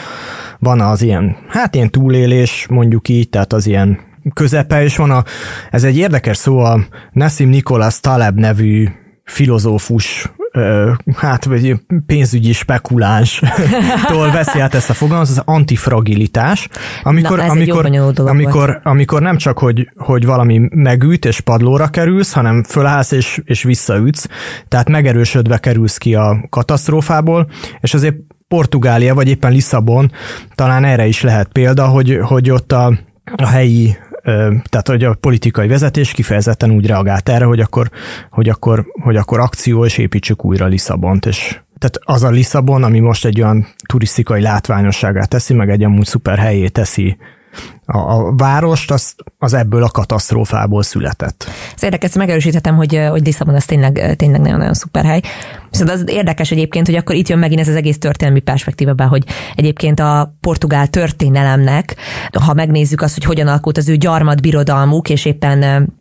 [0.59, 3.99] Van az ilyen, hát ilyen túlélés, mondjuk így, tehát az ilyen
[4.35, 5.25] közepe, és van a,
[5.71, 8.89] ez egy érdekes szó, a Nassim Nicholas Taleb nevű
[9.25, 10.33] filozófus
[11.17, 11.75] hát vagy
[12.07, 16.69] pénzügyi spekulánstól veszi át ezt a fogalmat, az antifragilitás,
[17.03, 22.63] amikor, Na, amikor, amikor, amikor nem csak, hogy, hogy valami megüt és padlóra kerülsz, hanem
[22.63, 24.27] fölállsz és, és visszaütsz,
[24.69, 28.17] tehát megerősödve kerülsz ki a katasztrófából, és azért
[28.49, 30.13] Portugália, vagy éppen Lisszabon
[30.55, 32.99] talán erre is lehet példa, hogy, hogy ott a,
[33.37, 33.97] a helyi
[34.69, 37.91] tehát hogy a politikai vezetés kifejezetten úgy reagált erre, hogy akkor,
[38.31, 42.99] hogy akkor, hogy akkor akció, és építsük újra Lisszabont, és tehát az a Lisszabon, ami
[42.99, 47.17] most egy olyan turisztikai látványosságát teszi, meg egy amúgy szuper helyé teszi
[47.93, 51.47] a, a várost, az, az ebből a katasztrófából született.
[51.75, 55.21] Ez érdekes, megerősíthetem, hogy, hogy Lisszabon az tényleg, tényleg nagyon-nagyon szuper hely.
[55.71, 59.25] Viszont az érdekes egyébként, hogy akkor itt jön megint ez az egész történelmi perspektívában, hogy
[59.55, 61.97] egyébként a portugál történelemnek,
[62.45, 65.93] ha megnézzük azt, hogy hogyan alakult az ő gyarmatbirodalmuk, és éppen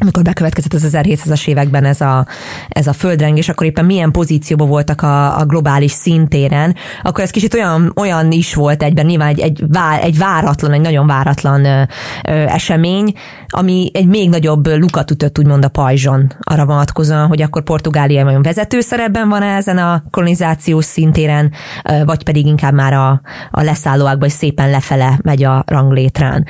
[0.00, 2.26] amikor bekövetkezett az 1700-as években ez a,
[2.68, 7.54] ez a földrengés, akkor éppen milyen pozícióban voltak a, a globális szintéren, akkor ez kicsit
[7.54, 11.82] olyan, olyan is volt egyben, nyilván egy, egy, vár, egy váratlan, egy nagyon váratlan ö,
[12.28, 13.12] ö, esemény,
[13.48, 18.42] ami egy még nagyobb lukat ütött úgymond a pajzson arra vonatkozóan, hogy akkor Portugália olyan
[18.42, 21.52] vezető szerepben van ezen a kolonizációs szintéren,
[21.84, 26.46] ö, vagy pedig inkább már a, a leszállóákban szépen lefele megy a ranglétrán.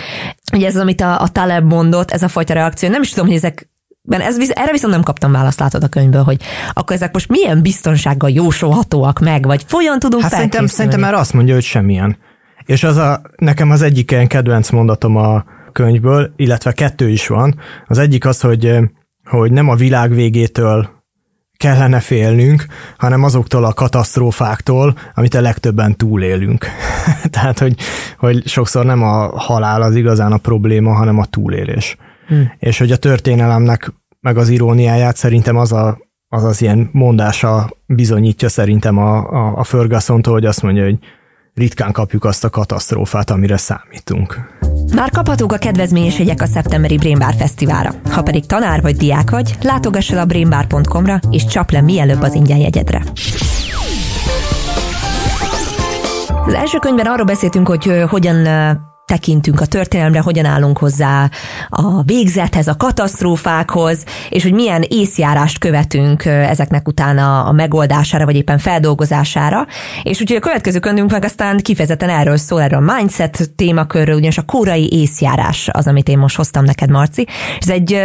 [0.53, 3.37] Ugye ez amit a, a Taleb mondott, ez a fajta reakció, nem is tudom, hogy
[3.44, 3.68] ezek
[4.03, 7.62] mert ez, erre viszont nem kaptam választ, látod a könyvből, hogy akkor ezek most milyen
[7.62, 12.16] biztonsággal jósolhatóak meg, vagy folyan tudunk hát szerintem, szerintem már azt mondja, hogy semmilyen.
[12.64, 17.61] És az a, nekem az egyik ilyen kedvenc mondatom a könyvből, illetve kettő is van.
[17.87, 18.76] Az egyik az, hogy,
[19.24, 20.88] hogy nem a világ végétől
[21.57, 26.66] kellene félnünk, hanem azoktól a katasztrófáktól, amit a legtöbben túlélünk.
[27.31, 27.76] Tehát, hogy,
[28.18, 31.96] hogy sokszor nem a halál az igazán a probléma, hanem a túlélés.
[32.31, 32.53] Hmm.
[32.59, 38.49] És hogy a történelemnek meg az iróniáját szerintem az a, az, az ilyen mondása bizonyítja
[38.49, 40.99] szerintem a, a, a ferguson hogy azt mondja, hogy
[41.55, 44.40] ritkán kapjuk azt a katasztrófát, amire számítunk.
[44.95, 47.90] Már kaphatók a kedvezményes jegyek a szeptemberi Brainbar Fesztiválra.
[48.11, 52.35] Ha pedig tanár vagy diák vagy, látogass el a brainbar.com-ra és csap le mielőbb az
[52.35, 53.03] ingyen jegyedre.
[56.47, 58.47] Az első könyvben arról beszéltünk, hogy hogyan
[59.11, 61.31] tekintünk a történelemre, hogyan állunk hozzá
[61.68, 68.59] a végzethez, a katasztrófákhoz, és hogy milyen észjárást követünk ezeknek utána a megoldására, vagy éppen
[68.59, 69.66] feldolgozására.
[70.03, 74.38] És úgyhogy a következő könyvünk meg aztán kifejezetten erről szól, erről a mindset témakörről, ugyanis
[74.38, 77.27] a kórai észjárás az, amit én most hoztam neked, Marci.
[77.61, 78.01] Ez egy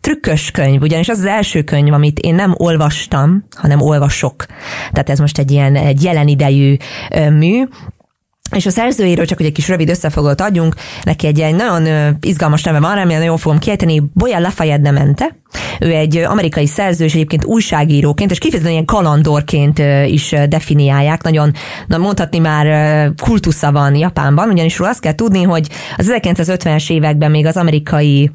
[0.00, 4.46] trükkös könyv, ugyanis az az első könyv, amit én nem olvastam, hanem olvasok.
[4.92, 6.76] Tehát ez most egy ilyen egy jelen idejű
[7.38, 7.64] mű,
[8.50, 12.62] és a szerzőjéről csak hogy egy kis rövid összefoglalót adjunk, neki egy, egy nagyon izgalmas
[12.62, 15.36] neve van, remélem jól fogom kiejteni, Boya Lafayette mente,
[15.80, 21.22] ő egy amerikai szerző, és egyébként újságíróként, és kifejezetten ilyen kalandorként is definiálják.
[21.22, 21.52] Nagyon,
[21.86, 22.66] na mondhatni már
[23.22, 28.30] kultusza van Japánban, ugyanis róla azt kell tudni, hogy az 1950-es években még az amerikai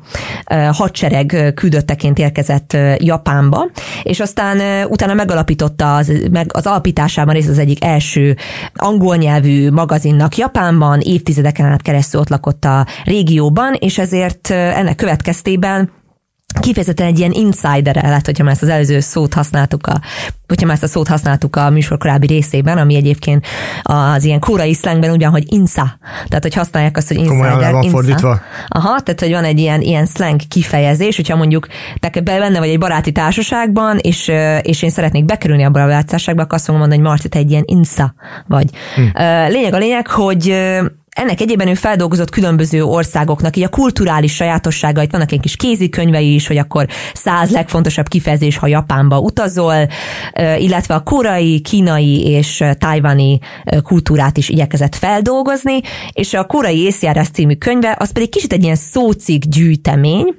[0.71, 3.69] hadsereg küldötteként érkezett Japánba,
[4.03, 8.35] és aztán utána megalapította az, meg az alapításában rész az egyik első
[8.73, 15.89] angol nyelvű magazinnak Japánban, évtizedeken át keresztül ott lakott a régióban, és ezért ennek következtében
[16.59, 20.01] kifejezetten egy ilyen insider lehet, hogyha már ezt az előző szót használtuk a,
[20.47, 23.45] hogyha már ezt a szót használtuk a műsor korábbi részében, ami egyébként
[23.81, 25.97] az ilyen kórai szlengben ugyan, hogy insa.
[26.27, 27.71] Tehát, hogy használják azt, hogy insider.
[27.71, 27.95] van insa.
[27.95, 28.41] fordítva.
[28.67, 31.67] Aha, tehát, hogy van egy ilyen, ilyen slang kifejezés, hogyha mondjuk
[31.99, 36.41] te benne vagy egy baráti társaságban, és, és én szeretnék bekerülni abba a baráti társaságba,
[36.41, 38.13] akkor azt fogom mondani, hogy Marci, te egy ilyen insa
[38.47, 38.69] vagy.
[38.95, 39.23] Hm.
[39.47, 40.55] Lényeg a lényeg, hogy
[41.13, 46.47] ennek egyében ő feldolgozott különböző országoknak így a kulturális sajátosságait, vannak egy kis kézikönyvei is,
[46.47, 49.87] hogy akkor száz legfontosabb kifejezés, ha Japánba utazol,
[50.57, 53.39] illetve a korai, kínai és tajvani
[53.83, 55.79] kultúrát is igyekezett feldolgozni,
[56.11, 60.35] és a korai észjárás című könyve, az pedig kicsit egy ilyen szócik gyűjtemény,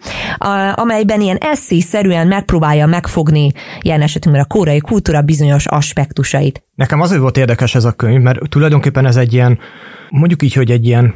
[0.75, 6.63] amelyben ilyen eszélyszerűen megpróbálja megfogni ilyen esetünkben a korai kultúra bizonyos aspektusait.
[6.75, 9.59] Nekem azért volt érdekes ez a könyv, mert tulajdonképpen ez egy ilyen
[10.18, 11.14] mondjuk így, hogy egy ilyen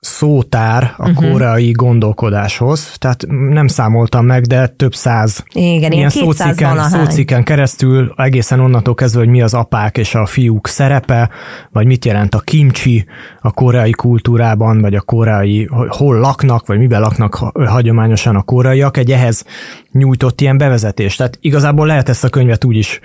[0.00, 1.30] szótár a uh-huh.
[1.30, 8.60] koreai gondolkodáshoz, tehát nem számoltam meg, de több száz Igen, ilyen szóciken, szóciken keresztül, egészen
[8.60, 11.30] onnantól kezdve, hogy mi az apák és a fiúk szerepe,
[11.72, 13.06] vagy mit jelent a kimchi
[13.40, 19.10] a koreai kultúrában, vagy a koreai, hol laknak, vagy miben laknak hagyományosan a koreaiak, egy
[19.10, 19.44] ehhez
[19.92, 21.16] nyújtott ilyen bevezetés.
[21.16, 23.00] Tehát igazából lehet ezt a könyvet úgy is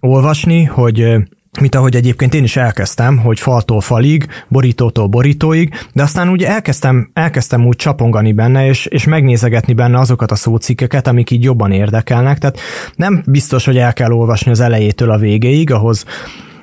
[0.00, 1.16] olvasni, hogy
[1.60, 7.10] mint ahogy egyébként én is elkezdtem, hogy faltól falig, borítótól borítóig, de aztán úgy elkezdtem,
[7.12, 12.38] elkezdtem úgy csapongani benne, és, és megnézegetni benne azokat a szócikkeket, amik így jobban érdekelnek,
[12.38, 12.60] tehát
[12.96, 16.04] nem biztos, hogy el kell olvasni az elejétől a végéig, ahhoz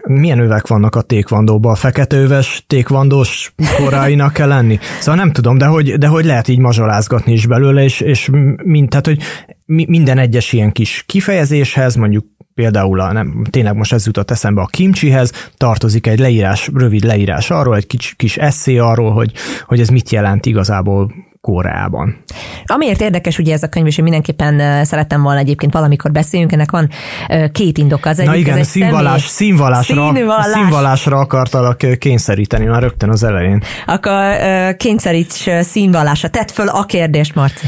[0.07, 1.71] milyen övek vannak a tékvandóban?
[1.71, 4.79] A fekete öves tékvandós koráinak kell lenni?
[4.99, 8.29] Szóval nem tudom, de hogy, de hogy lehet így mazsolázgatni is belőle, és, és
[8.63, 9.21] mind, tehát, hogy
[9.65, 14.65] minden egyes ilyen kis kifejezéshez, mondjuk például a, nem, tényleg most ez jutott eszembe a
[14.65, 19.31] kimcsihez, tartozik egy leírás, rövid leírás arról, egy kis, kis eszé arról, hogy,
[19.65, 21.13] hogy ez mit jelent igazából
[21.45, 22.23] Koreában.
[22.65, 26.71] Amiért érdekes ugye ez a könyv, és én mindenképpen szerettem volna egyébként valamikor beszéljünk, ennek
[26.71, 26.89] van
[27.51, 28.09] két indoka.
[28.09, 30.45] Az Na igen, színvallás, színvallásra, színvallás.
[30.45, 33.63] színvallásra akartalak kényszeríteni már rögtön az elején.
[33.85, 34.37] Akkor
[34.77, 36.29] kényszeríts színvallásra.
[36.29, 37.65] Tedd föl a kérdést, Marci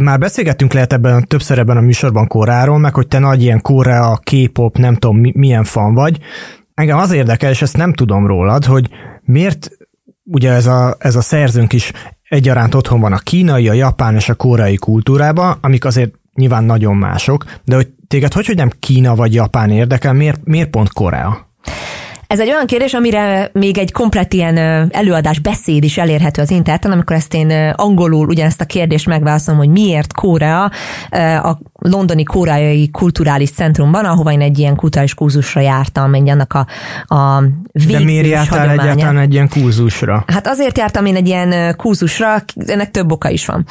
[0.00, 4.20] már beszélgettünk lehet ebben többször ebben a műsorban Kóráról, meg hogy te nagy ilyen Korea,
[4.22, 6.18] K-pop, nem tudom milyen fan vagy.
[6.74, 8.88] Engem az érdekel, és ezt nem tudom rólad, hogy
[9.22, 9.70] miért
[10.24, 11.92] ugye ez a, ez a szerzőnk is
[12.34, 16.96] egyaránt otthon van a kínai, a japán és a koreai kultúrában, amik azért nyilván nagyon
[16.96, 21.48] mások, de hogy téged hogy, hogy nem Kína vagy Japán érdekel, miért, miért pont Korea?
[22.26, 24.56] Ez egy olyan kérdés, amire még egy komplet ilyen
[24.92, 29.68] előadás beszéd is elérhető az interneten, amikor ezt én angolul ugyanezt a kérdést megválaszolom, hogy
[29.68, 30.70] miért Korea
[31.42, 36.66] a londoni koreai kulturális centrumban, ahova én egy ilyen kulturális kurzusra jártam, egy annak a,
[37.14, 37.42] a
[37.86, 40.24] De miért jártál egyáltalán egy ilyen kurzusra?
[40.26, 43.66] Hát azért jártam én egy ilyen kurzusra, ennek több oka is van.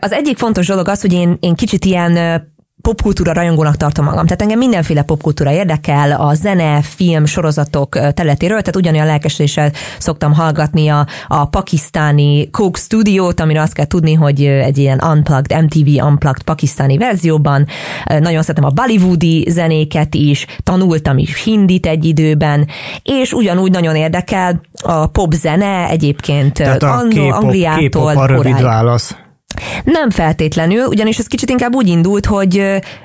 [0.00, 2.42] Az egyik fontos dolog az, hogy én, én kicsit ilyen
[2.82, 4.24] popkultúra rajongónak tartom magam.
[4.24, 10.88] Tehát engem mindenféle popkultúra érdekel, a zene, film, sorozatok területéről, tehát ugyanolyan lelkesedéssel szoktam hallgatni
[10.88, 16.42] a, a pakisztáni Coke Studio-t, amire azt kell tudni, hogy egy ilyen unplugged, MTV unplugged
[16.42, 17.66] pakisztáni verzióban.
[18.04, 22.68] Nagyon szeretem a bollywoodi zenéket is, tanultam is hindit egy időben,
[23.02, 27.88] és ugyanúgy nagyon érdekel a pop zene egyébként Tehát a Angliától.
[27.88, 29.16] K-pop a rövid válasz.
[29.84, 32.56] Nem feltétlenül, ugyanis ez kicsit inkább úgy indult, hogy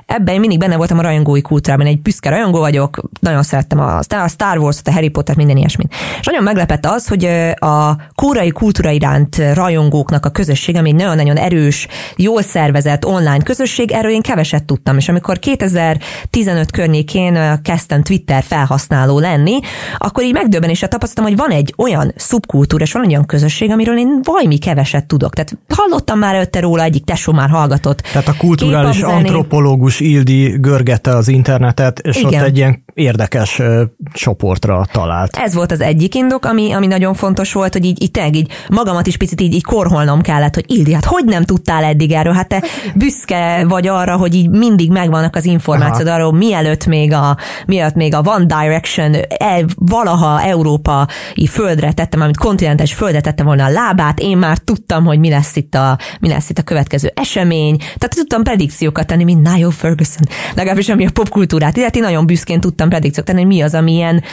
[0.05, 1.85] ebben én mindig benne voltam a rajongói kultúrában.
[1.85, 5.93] Egy büszke rajongó vagyok, nagyon szerettem a Star Wars-ot, a Harry Potter, minden ilyesmit.
[6.19, 11.37] És nagyon meglepett az, hogy a kórai kultúra iránt rajongóknak a közösség, ami egy nagyon-nagyon
[11.37, 14.97] erős, jól szervezett online közösség, erről én keveset tudtam.
[14.97, 19.59] És amikor 2015 környékén kezdtem Twitter felhasználó lenni,
[19.97, 24.19] akkor így megdöbbenéssel tapasztaltam, hogy van egy olyan szubkultúra, és van olyan közösség, amiről én
[24.23, 25.33] valami keveset tudok.
[25.33, 28.01] Tehát hallottam már előtte róla, egyik tesó már hallgatott.
[28.01, 32.33] Tehát a kulturális antropológus Ildi görgette az internetet, és Igen.
[32.33, 33.81] ott egy ilyen érdekes uh,
[34.13, 35.35] csoportra talált.
[35.35, 39.07] Ez volt az egyik indok, ami, ami nagyon fontos volt, hogy így, így, így magamat
[39.07, 42.33] is picit így, így korholnom kellett, hogy Ildi, hát hogy nem tudtál eddig erről?
[42.33, 42.63] Hát te
[42.95, 48.13] büszke vagy arra, hogy így mindig megvannak az információd arról, mielőtt még a, mielőtt még
[48.13, 54.19] a One Direction el, valaha európai földre tettem, amit kontinentes földre tettem volna a lábát,
[54.19, 57.77] én már tudtam, hogy mi lesz itt a, mi lesz itt a következő esemény.
[57.77, 60.23] Tehát tudtam predikciókat tenni, mint Niall Ferguson.
[60.55, 64.23] Legalábbis ami a popkultúrát illeti, nagyon büszkén tudtam predikciókat tenni, hogy mi az, ami ilyen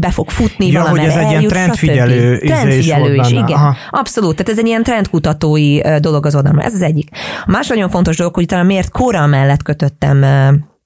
[0.00, 3.46] be fog futni, ja, hogy ez egy ilyen trendfigyelő, trendfigyelő is, is igen.
[3.46, 3.76] Aha.
[3.90, 6.60] Abszolút, tehát ez egy ilyen trendkutatói dolog az oldalon.
[6.60, 7.08] Ez az egyik.
[7.44, 10.24] A másik nagyon fontos dolog, hogy talán miért kóra mellett kötöttem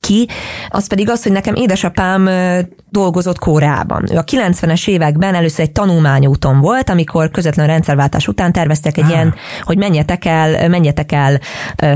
[0.04, 0.28] ki,
[0.68, 2.28] az pedig az, hogy nekem édesapám
[2.90, 4.04] dolgozott Kóreában.
[4.12, 9.10] Ő a 90-es években először egy tanulmányúton volt, amikor közvetlen rendszerváltás után terveztek egy ah.
[9.10, 11.40] ilyen, hogy menjetek el, menjetek el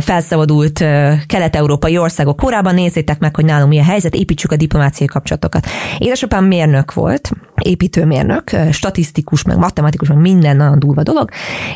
[0.00, 0.84] felszabadult
[1.26, 5.66] kelet-európai országok Kórában, nézzétek meg, hogy nálunk mi a helyzet, építsük a diplomáciai kapcsolatokat.
[5.98, 7.30] Édesapám mérnök volt,
[7.62, 11.30] építőmérnök, statisztikus, meg matematikus, meg minden nagyon durva dolog,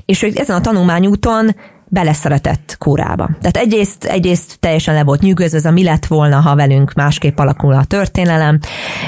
[0.05, 1.55] és ő ezen a tanulmányúton
[1.93, 3.31] beleszeretett kórába.
[3.41, 7.39] Tehát egyrészt, egyrészt teljesen le volt nyűgözve, ez a mi lett volna, ha velünk másképp
[7.39, 8.59] alakul a történelem,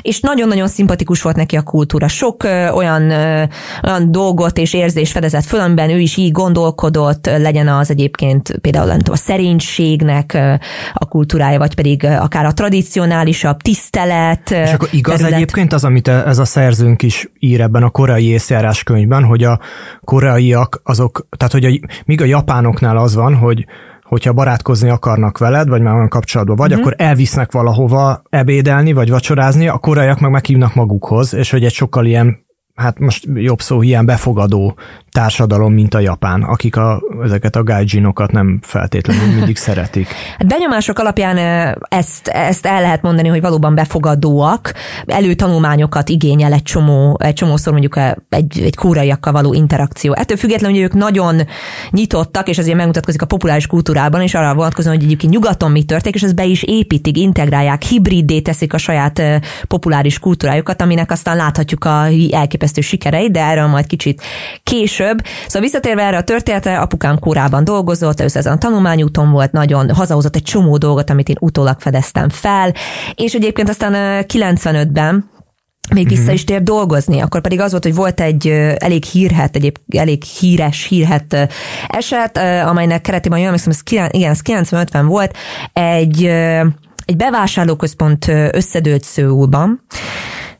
[0.02, 2.08] és nagyon-nagyon szimpatikus volt neki a kultúra.
[2.08, 3.42] Sok ö, olyan, ö,
[3.84, 8.86] olyan dolgot és érzés fedezett föl, amiben ő is így gondolkodott, legyen az egyébként például
[8.86, 10.38] nem tudom, a szerénységnek
[10.94, 14.50] a kultúrája, vagy pedig akár a tradicionálisabb tisztelet.
[14.50, 15.34] És akkor igaz terület.
[15.34, 19.60] egyébként az, amit ez a szerzőnk is ír ebben a korai észjárás könyvben, hogy a
[20.00, 23.66] koreaiak azok, tehát hogy a, míg a japánok japánoknál az van, hogy
[24.02, 26.80] hogyha barátkozni akarnak veled, vagy már olyan kapcsolatban vagy, mm-hmm.
[26.80, 32.06] akkor elvisznek valahova ebédelni, vagy vacsorázni, a koreaiak meg meghívnak magukhoz, és hogy egy sokkal
[32.06, 32.43] ilyen
[32.74, 34.74] hát most jobb szó ilyen befogadó
[35.10, 40.08] társadalom, mint a japán, akik a, ezeket a gaijinokat nem feltétlenül mindig szeretik.
[40.38, 41.36] Hát benyomások alapján
[41.88, 44.74] ezt, ezt el lehet mondani, hogy valóban befogadóak,
[45.06, 50.12] előtanulmányokat igényel egy csomó, egy csomószor mondjuk egy, egy kóraiakkal való interakció.
[50.12, 51.40] Ettől függetlenül, hogy ők nagyon
[51.90, 56.16] nyitottak, és azért megmutatkozik a populáris kultúrában, és arra vonatkozóan, hogy egyébként nyugaton mi történik,
[56.16, 59.22] és ezt be is építik, integrálják, hibriddé teszik a saját
[59.68, 64.22] populáris kultúrájukat, aminek aztán láthatjuk a elképesztő sikereit, de erről majd kicsit
[64.62, 65.22] később.
[65.46, 70.36] Szóval visszatérve erre a történetre, apukám kórában dolgozott, először ezen a tanulmányúton volt, nagyon hazahozott
[70.36, 72.74] egy csomó dolgot, amit én utólag fedeztem fel,
[73.14, 75.32] és egyébként aztán 95-ben
[75.90, 76.32] még vissza mhm.
[76.32, 78.48] is tér dolgozni, akkor pedig az volt, hogy volt egy
[78.78, 81.48] elég hírhet, egyéb elég híres, hírhet
[81.86, 85.36] eset, amelynek keretében jól emlékszem, ez, igen, ez 95-ben volt,
[85.72, 86.24] egy,
[87.04, 89.84] egy bevásárlóközpont összedőlt Szőulban,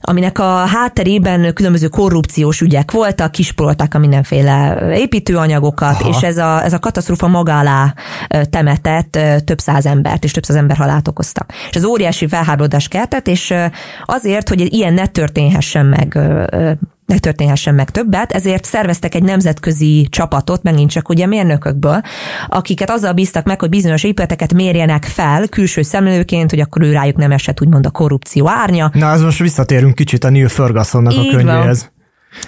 [0.06, 6.08] aminek a hátterében különböző korrupciós ügyek voltak, kispolták a mindenféle építőanyagokat, Aha.
[6.08, 7.94] és ez a, ez a katasztrófa maga alá
[8.50, 11.46] temetett több száz embert, és több száz ember halált okozta.
[11.70, 13.54] És ez óriási felháborodást keltett, és
[14.04, 16.18] azért, hogy ilyen ne történhessen meg
[17.06, 22.00] ne történhessen meg többet, ezért szerveztek egy nemzetközi csapatot, megint csak ugye mérnökökből,
[22.48, 27.16] akiket azzal bíztak meg, hogy bizonyos épületeket mérjenek fel külső szemlőként, hogy akkor ő rájuk
[27.16, 28.90] nem esett úgymond a korrupció árnya.
[28.92, 31.80] Na, az most visszatérünk kicsit a Neil Fergusonnak Így a könyvéhez.
[31.80, 31.93] Van.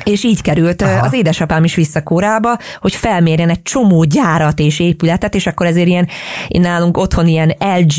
[0.05, 1.05] És így került Aha.
[1.05, 5.87] az édesapám is vissza Kórába, hogy felmérjen egy csomó gyárat és épületet, és akkor ezért
[5.87, 6.09] ilyen,
[6.49, 7.94] én nálunk otthon ilyen LG,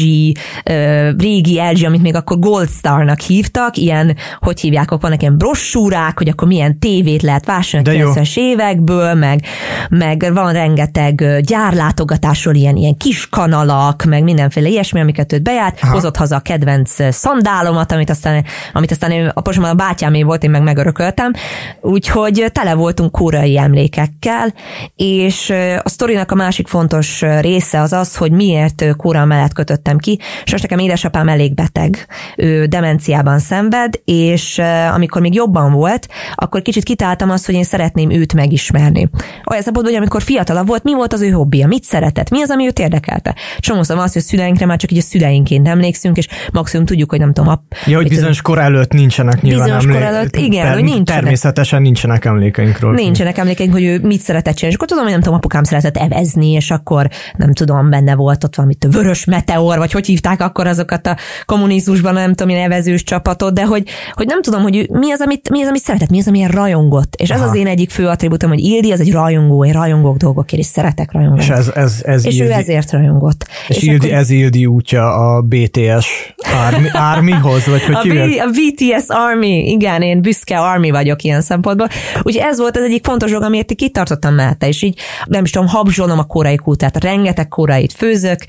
[1.18, 6.18] régi LG, amit még akkor Gold Star-nak hívtak, ilyen, hogy hívják, akkor vannak ilyen brossúrák,
[6.18, 9.42] hogy akkor milyen tévét lehet vásárolni a 90-es évekből, meg,
[9.90, 15.94] meg van rengeteg gyárlátogatásról ilyen, ilyen kis kanalak, meg mindenféle ilyesmi, amiket őt bejárt, Aha.
[15.94, 20.50] hozott haza a kedvenc szandálomat, amit aztán, amit aztán én, a, a bátyámé volt, én
[20.50, 21.34] meg megörököltem,
[21.82, 24.54] Úgyhogy tele voltunk kórai emlékekkel,
[24.96, 25.50] és
[25.84, 30.52] a sztorinak a másik fontos része az az, hogy miért kóra mellett kötöttem ki, és
[30.52, 34.62] most nekem édesapám elég beteg, ő demenciában szenved, és
[34.94, 39.10] amikor még jobban volt, akkor kicsit kitáltam azt, hogy én szeretném őt megismerni.
[39.50, 42.50] Olyan szabad, hogy amikor fiatalabb volt, mi volt az ő hobbija, mit szeretett, mi az,
[42.50, 43.36] ami őt érdekelte.
[43.60, 47.20] Csomószor az, hogy a szüleinkre már csak így a szüleinként emlékszünk, és maximum tudjuk, hogy
[47.20, 50.84] nem tudom, a, Ja, hogy bizonyos kor előtt nincsenek nyilván Bizonyos kor előtt, igen, hogy
[50.84, 51.22] nincsenek.
[51.22, 52.96] Természetes Természetesen nincsenek emlékeink róla.
[52.96, 54.70] Nincsenek emlékeink, hogy ő mit szeretett csinálni.
[54.70, 58.44] És akkor tudom, hogy nem tudom, apukám szeretett evezni, és akkor nem tudom, benne volt
[58.44, 63.04] ott valami vörös meteor, vagy hogy hívták akkor azokat a kommunizmusban, nem tudom, én evezős
[63.04, 66.20] csapatot, de hogy, hogy nem tudom, hogy mi az, amit, mi az, amit szeretett, mi
[66.20, 67.16] az, amilyen rajongott.
[67.16, 67.50] És ez Aha.
[67.50, 71.12] az én egyik fő attribútum, hogy Ildi az egy rajongó, én rajongók dolgokért, és szeretek
[71.12, 71.42] rajongani.
[71.42, 73.48] És, ez, ez, ez és Ildi, ő ezért rajongott.
[73.68, 76.34] És, és Ildi, akkor, ez Ildi útja a BTS
[76.68, 81.42] Army, Armyhoz, vagy hogy a, B, a BTS Army, igen, én büszke Army vagyok ilyen
[81.58, 81.88] szempontból.
[82.22, 85.68] Úgyhogy ez volt az egyik fontos dolog, amiért kitartottam mellette, és így nem is tudom,
[85.68, 88.40] habzsolom a korai kultát, rengeteg korait főzök,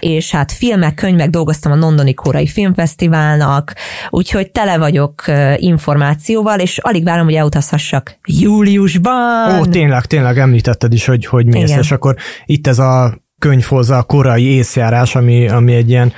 [0.00, 3.74] és hát filmek, könyvek dolgoztam a Londoni Korai Filmfesztiválnak,
[4.10, 5.24] úgyhogy tele vagyok
[5.56, 9.60] információval, és alig várom, hogy elutazhassak júliusban.
[9.60, 14.02] Ó, tényleg, tényleg említetted is, hogy, hogy mész, és akkor itt ez a könyvhoz a
[14.02, 16.12] korai észjárás, ami, ami egy ilyen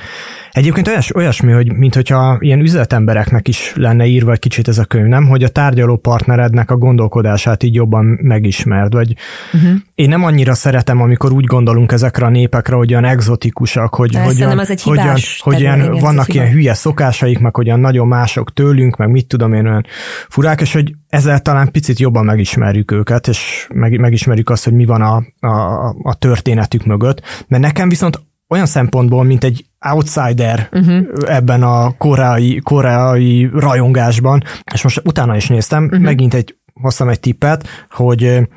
[0.55, 4.85] Egyébként olyas, olyasmi, hogy mint hogyha ilyen üzletembereknek is lenne írva egy kicsit ez a
[4.85, 5.27] könyv, nem?
[5.27, 9.15] Hogy a tárgyaló partnerednek a gondolkodását így jobban megismerd, vagy
[9.53, 9.71] uh-huh.
[9.95, 14.43] én nem annyira szeretem, amikor úgy gondolunk ezekre a népekre, hogy olyan exotikusak, hogy, hogy,
[14.43, 18.97] olyan, az egy hogyan, hogy olyan, vannak ilyen hülye szokásaik, meg hogyan nagyon mások tőlünk,
[18.97, 19.87] meg mit tudom én olyan
[20.29, 24.85] furák, és hogy ezzel talán picit jobban megismerjük őket, és meg, megismerjük azt, hogy mi
[24.85, 27.45] van a, a, a történetük mögött.
[27.49, 31.07] Mert nekem viszont olyan szempontból, mint egy outsider uh-huh.
[31.27, 34.43] ebben a koreai, koreai rajongásban,
[34.73, 36.01] és most utána is néztem, uh-huh.
[36.01, 38.49] megint egy, hoztam egy tippet, hogy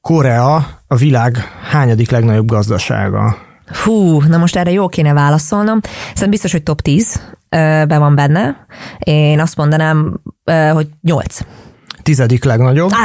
[0.00, 1.36] Korea a világ
[1.70, 3.36] hányadik legnagyobb gazdasága.
[3.66, 5.80] Fú, na most erre jó kéne válaszolnom.
[5.82, 7.34] Szerintem biztos, hogy top 10
[7.88, 8.66] be van benne.
[8.98, 10.20] Én azt mondanám,
[10.72, 11.38] hogy 8.
[12.02, 12.90] Tizedik legnagyobb.
[12.90, 12.98] Ah.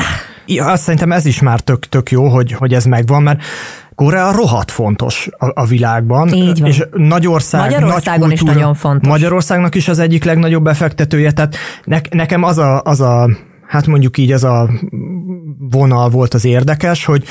[0.45, 3.41] Ja, azt szerintem ez is már tök, tök jó, hogy, hogy ez megvan, mert
[3.99, 6.33] Korea rohadt fontos a, a világban.
[6.33, 6.69] Így van.
[6.69, 9.09] És nagy ország, Magyarországon nagy kultúra, is nagyon fontos.
[9.09, 13.29] Magyarországnak is az egyik legnagyobb befektetője, tehát ne, nekem az a, az a,
[13.67, 14.69] hát mondjuk így ez a
[15.59, 17.23] vonal volt az érdekes, hogy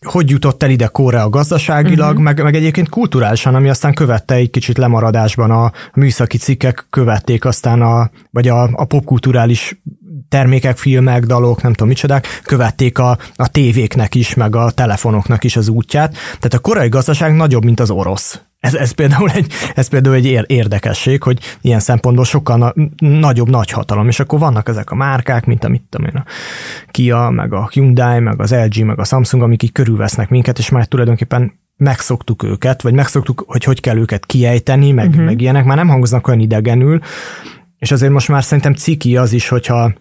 [0.00, 2.22] hogy jutott el ide Korea gazdaságilag, uh-huh.
[2.22, 7.82] meg, meg egyébként kulturálisan, ami aztán követte egy kicsit lemaradásban a műszaki cikkek követték aztán
[7.82, 9.80] a, vagy a, a popkulturális
[10.28, 15.56] termékek, filmek, dalok, nem tudom micsodák, követték a, a tévéknek is, meg a telefonoknak is
[15.56, 16.12] az útját.
[16.12, 18.40] Tehát a korai gazdaság nagyobb, mint az orosz.
[18.64, 22.72] Ez, ez, például egy, ez például egy érdekesség, hogy ilyen szempontból sokkal na,
[23.18, 26.24] nagyobb nagyhatalom, és akkor vannak ezek a márkák, mint amit tudom én, a
[26.90, 30.68] Kia, meg a Hyundai, meg az LG, meg a Samsung, amik így körülvesznek minket, és
[30.68, 35.24] már tulajdonképpen megszoktuk őket, vagy megszoktuk, hogy hogy kell őket kiejteni, meg, uh-huh.
[35.24, 37.00] meg ilyenek, már nem hangoznak olyan idegenül,
[37.78, 39.92] és azért most már szerintem ciki az is, hogyha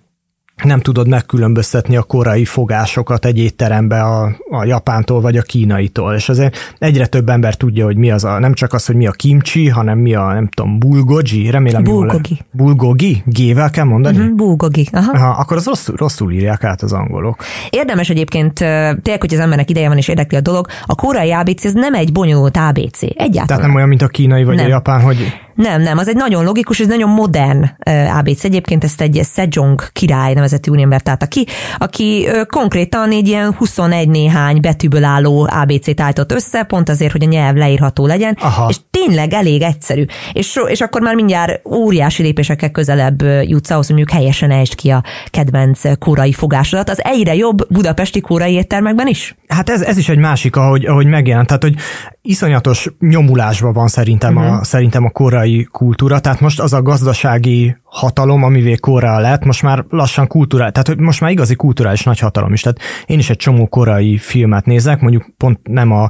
[0.64, 6.30] nem tudod megkülönböztetni a korai fogásokat egy étterembe a, a japántól vagy a kínaitól, és
[6.30, 9.12] azért egyre több ember tudja, hogy mi az a, nem csak az, hogy mi a
[9.12, 12.40] kimchi, hanem mi a, nem tudom, bulgogi, remélem Bulgogi.
[12.40, 13.24] Jól bulgogi?
[13.26, 14.18] G-vel kell mondani?
[14.18, 15.12] Uh-huh, bulgogi, aha.
[15.12, 15.30] aha.
[15.40, 17.44] akkor az rosszul, rosszul írják át az angolok.
[17.70, 21.66] Érdemes egyébként, tényleg, hogy az embernek ideje van és érdekli a dolog, a korai ABC
[21.66, 23.48] ez nem egy bonyolult ABC, egyáltalán.
[23.48, 24.66] Tehát nem olyan, mint a kínai vagy nem.
[24.66, 25.18] a japán, hogy
[25.56, 27.70] nem, nem, az egy nagyon logikus, ez nagyon modern
[28.18, 28.44] ABC.
[28.44, 31.46] Egyébként ezt egy Sejong király nevezetű úriember találta ki,
[31.78, 37.28] aki konkrétan egy ilyen 21 néhány betűből álló ABC-t állított össze, pont azért, hogy a
[37.28, 38.68] nyelv leírható legyen, Aha.
[38.70, 40.06] és tényleg elég egyszerű.
[40.34, 44.90] És, és akkor már mindjárt óriási lépésekkel közelebb jutsz ahhoz, hogy mondjuk helyesen ejtsd ki
[44.90, 46.90] a kedvenc kórai fogásodat.
[46.90, 49.36] Az egyre jobb budapesti kórai éttermekben is?
[49.48, 51.48] Hát ez, ez is egy másik, ahogy, ahogy megjelent.
[51.48, 51.76] Tehát, hogy
[52.22, 54.52] iszonyatos nyomulásban van szerintem, uh-huh.
[54.52, 54.64] a, mhm.
[54.64, 55.10] szerintem a
[55.44, 60.72] korai kultúra, tehát most az a gazdasági hatalom, amivé Korea lett, most már lassan kultúra,
[60.72, 62.62] tehát hogy most már igazi kulturális nagy hatalom is.
[62.62, 66.10] Tehát én is egy csomó korai filmet nézek, mondjuk pont nem a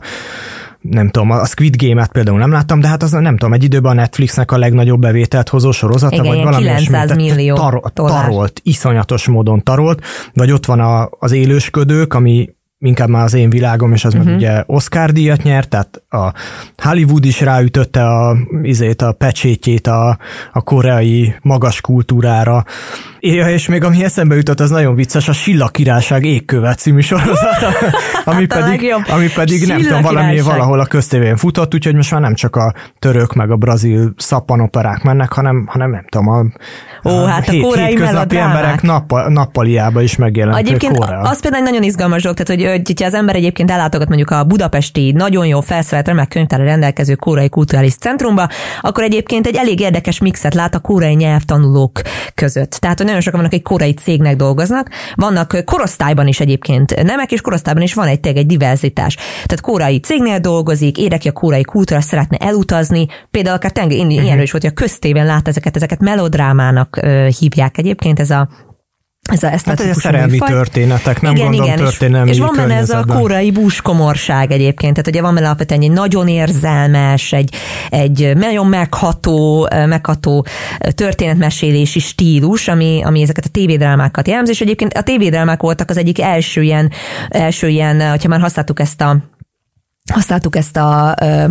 [0.81, 3.91] nem tudom, a Squid Game-et például nem láttam, de hát az nem tudom, egy időben
[3.91, 8.59] a Netflixnek a legnagyobb bevételt hozó sorozata, Igen, vagy valami 900 esmi, millió tar- tarolt,
[8.63, 10.01] iszonyatos módon tarolt,
[10.33, 12.49] vagy ott van a, az élősködők, ami
[12.83, 14.29] inkább már az én világom, és az uh-huh.
[14.29, 14.43] meg mhm.
[14.43, 16.33] ugye Oscar díjat nyert, tehát a
[16.77, 20.17] Hollywood is ráütötte a, izét, a pecsétjét a,
[20.51, 22.63] a koreai magas kultúrára,
[23.25, 27.55] Ja, és még ami eszembe jutott, az nagyon vicces, a Silla Királyság égkövet című sorozat,
[28.25, 32.33] ami pedig, ami pedig nem tudom, valami valahol a köztévén futott, úgyhogy most már nem
[32.33, 36.45] csak a török meg a brazil szappanoperák mennek, hanem, hanem nem tudom, a,
[37.09, 41.19] Ó, a hát hét, a koreai hétköznapi emberek nappal, nappaliába is megjelent Egyébként Korea.
[41.19, 44.29] az például egy nagyon izgalmas dolog, tehát hogy, hogy, hogyha az ember egyébként ellátogat mondjuk
[44.29, 48.47] a budapesti nagyon jó felszerelt remek könyvtárra rendelkező koreai kulturális centrumba,
[48.81, 52.01] akkor egyébként egy elég érdekes mixet lát a koreai nyelvtanulók
[52.35, 52.71] között.
[52.71, 57.41] Tehát, hogy nagyon sokan vannak egy korai cégnek dolgoznak, vannak korosztályban is egyébként nemek, és
[57.41, 59.15] korosztályban is van egy tényleg egy diverzitás.
[59.15, 64.41] Tehát korai cégnél dolgozik, érdekli a korai kultúra, szeretne elutazni, például akár tenge, én, uh-huh.
[64.41, 66.99] is volt, hogy a köztéven lát ezeket, ezeket melodrámának
[67.39, 68.49] hívják egyébként, ez a
[69.31, 70.49] ez a, ezt hát a szerelmi műfaj.
[70.49, 74.93] történetek, nem igen, gondolom igen, történelmi És, és van benne ez a kórai búskomorság egyébként,
[74.93, 77.55] tehát ugye van benne alapvetően egy nagyon érzelmes, egy,
[77.89, 80.45] egy nagyon megható, megható
[80.95, 86.21] történetmesélési stílus, ami, ami ezeket a tévédrámákat jellemzi, és egyébként a tévédrámák voltak az egyik
[86.21, 86.91] első ilyen,
[87.29, 89.17] első ilyen, hogyha már használtuk ezt a
[90.11, 91.45] használtuk ezt a ö,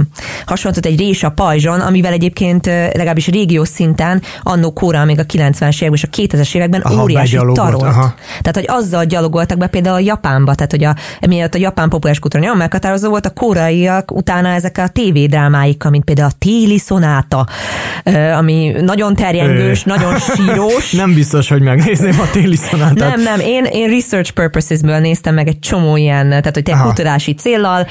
[0.47, 5.27] hasonlatot egy rés a pajzson, amivel egyébként ö, legalábbis régiós szinten annó kóra még a
[5.27, 7.83] 90-es években és a 2000-es években aha, óriási tarolt.
[7.83, 8.15] Aha.
[8.41, 10.97] Tehát, hogy azzal gyalogoltak be például a Japánba, tehát, hogy a,
[11.27, 16.05] miatt a japán populáris kultúra nagyon meghatározó volt, a kóraiak utána ezek a tévédrámáik, mint
[16.05, 17.47] például a téli szonáta,
[18.05, 20.93] ö, ami nagyon terjengős, nagyon sírós.
[21.03, 23.17] nem biztos, hogy megnézném a téli szonátát.
[23.17, 27.35] Nem, nem, én, én research purposes-ből néztem meg egy csomó ilyen, tehát, hogy te kutatási
[27.35, 27.87] céllal,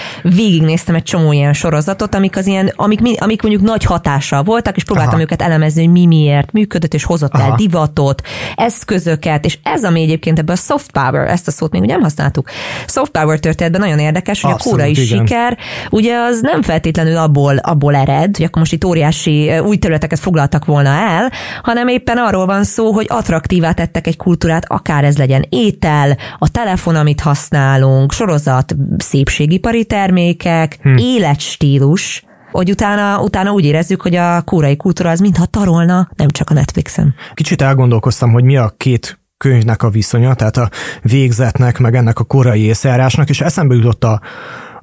[0.52, 4.84] végignéztem egy csomó ilyen sorozatot, amik, az ilyen, amik, amik mondjuk nagy hatással voltak, és
[4.84, 5.22] próbáltam Aha.
[5.22, 7.44] őket elemezni, hogy mi miért működött, és hozott Aha.
[7.44, 8.22] el divatot,
[8.56, 12.50] eszközöket, és ez, ami egyébként ebben a soft power, ezt a szót még nem használtuk.
[12.88, 15.28] Soft power történetben nagyon érdekes, hogy Abszolút, a kórai igen.
[15.28, 15.58] siker,
[15.90, 20.66] ugye az nem feltétlenül abból, abból ered, hogy akkor most itt óriási új területeket foglaltak
[20.66, 21.32] volna el,
[21.64, 26.50] hanem éppen arról van szó, hogy attraktívá tettek egy kultúrát, akár ez legyen étel, a
[26.50, 30.98] telefon, amit használunk, sorozat, szépségipari termék, termékek, hm.
[30.98, 36.50] életstílus, hogy utána, utána úgy érezzük, hogy a kórai kultúra az mintha tarolna, nem csak
[36.50, 37.16] a Netflixen.
[37.34, 40.70] Kicsit elgondolkoztam, hogy mi a két könyvnek a viszonya, tehát a
[41.02, 44.22] végzetnek, meg ennek a korai észjárásnak, és eszembe jutott a,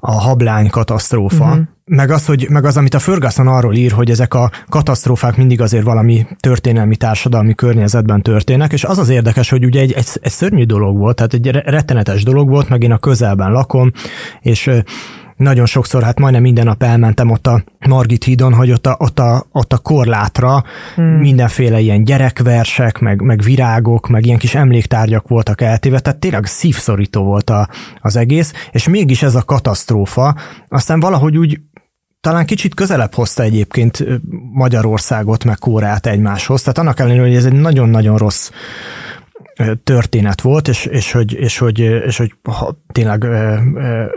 [0.00, 1.60] a hablány katasztrófa, uh-huh.
[1.84, 5.60] meg, az, hogy, meg az, amit a Ferguson arról ír, hogy ezek a katasztrófák mindig
[5.60, 10.32] azért valami történelmi társadalmi környezetben történnek, és az az érdekes, hogy ugye egy, egy, egy
[10.32, 13.92] szörnyű dolog volt, tehát egy rettenetes dolog volt, meg én a közelben lakom,
[14.40, 14.70] és
[15.38, 19.18] nagyon sokszor, hát majdnem minden nap elmentem ott a Margit hídon, hogy ott a, ott
[19.18, 20.64] a, ott a korlátra
[20.94, 21.04] hmm.
[21.04, 27.22] mindenféle ilyen gyerekversek, meg, meg virágok, meg ilyen kis emléktárgyak voltak eltéve, tehát tényleg szívszorító
[27.22, 27.68] volt a,
[28.00, 30.36] az egész, és mégis ez a katasztrófa,
[30.68, 31.60] aztán valahogy úgy
[32.20, 34.04] talán kicsit közelebb hozta egyébként
[34.52, 38.50] Magyarországot, meg Kórát egymáshoz, tehát annak ellenére, hogy ez egy nagyon-nagyon rossz
[39.84, 43.24] történet volt, és, és, hogy, és, hogy, és hogy ha, tényleg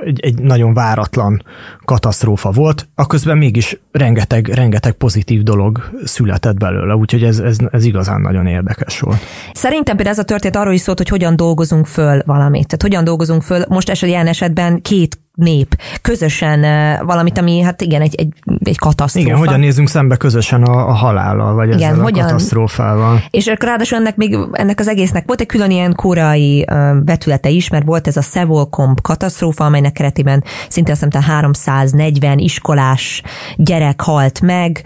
[0.06, 1.44] egy, egy nagyon váratlan
[1.86, 8.22] katasztrófa volt, aközben mégis rengeteg, rengeteg pozitív dolog született belőle, úgyhogy ez, ez, ez igazán
[8.22, 9.20] nagyon érdekes volt.
[9.54, 12.68] Szerintem például ez a történet arról is szólt, hogy hogyan dolgozunk föl valamit.
[12.68, 16.62] Tehát hogyan dolgozunk föl, most eset, ilyen esetben két nép közösen
[17.06, 18.34] valamit, ami hát igen, egy, egy,
[18.64, 19.28] egy katasztrófa.
[19.28, 23.24] Igen, hogyan nézzünk szembe közösen a, a halállal, vagy igen, ezzel hogyan, a katasztrófával.
[23.30, 26.66] És ráadásul ennek még ennek az egésznek volt egy külön ilyen korai
[27.06, 33.22] vetülete is, mert volt ez a Sevolcomb katasztrófa, amelynek keretében szinte azt hiszem 340 iskolás
[33.58, 34.84] gyerek halt meg,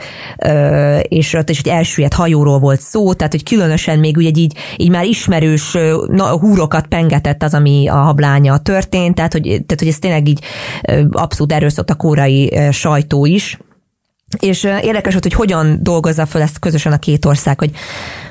[1.01, 4.89] és ott is egy elsüllyedt hajóról volt szó, tehát hogy különösen még ugye így, így
[4.89, 5.77] már ismerős
[6.07, 10.43] na, húrokat pengetett az, ami a hablánya történt, tehát hogy, tehát, hogy ez tényleg így
[11.11, 13.57] abszolút erőszott a kórai sajtó is.
[14.39, 17.71] És érdekes volt, hogy hogyan dolgozza fel ezt közösen a két ország, hogy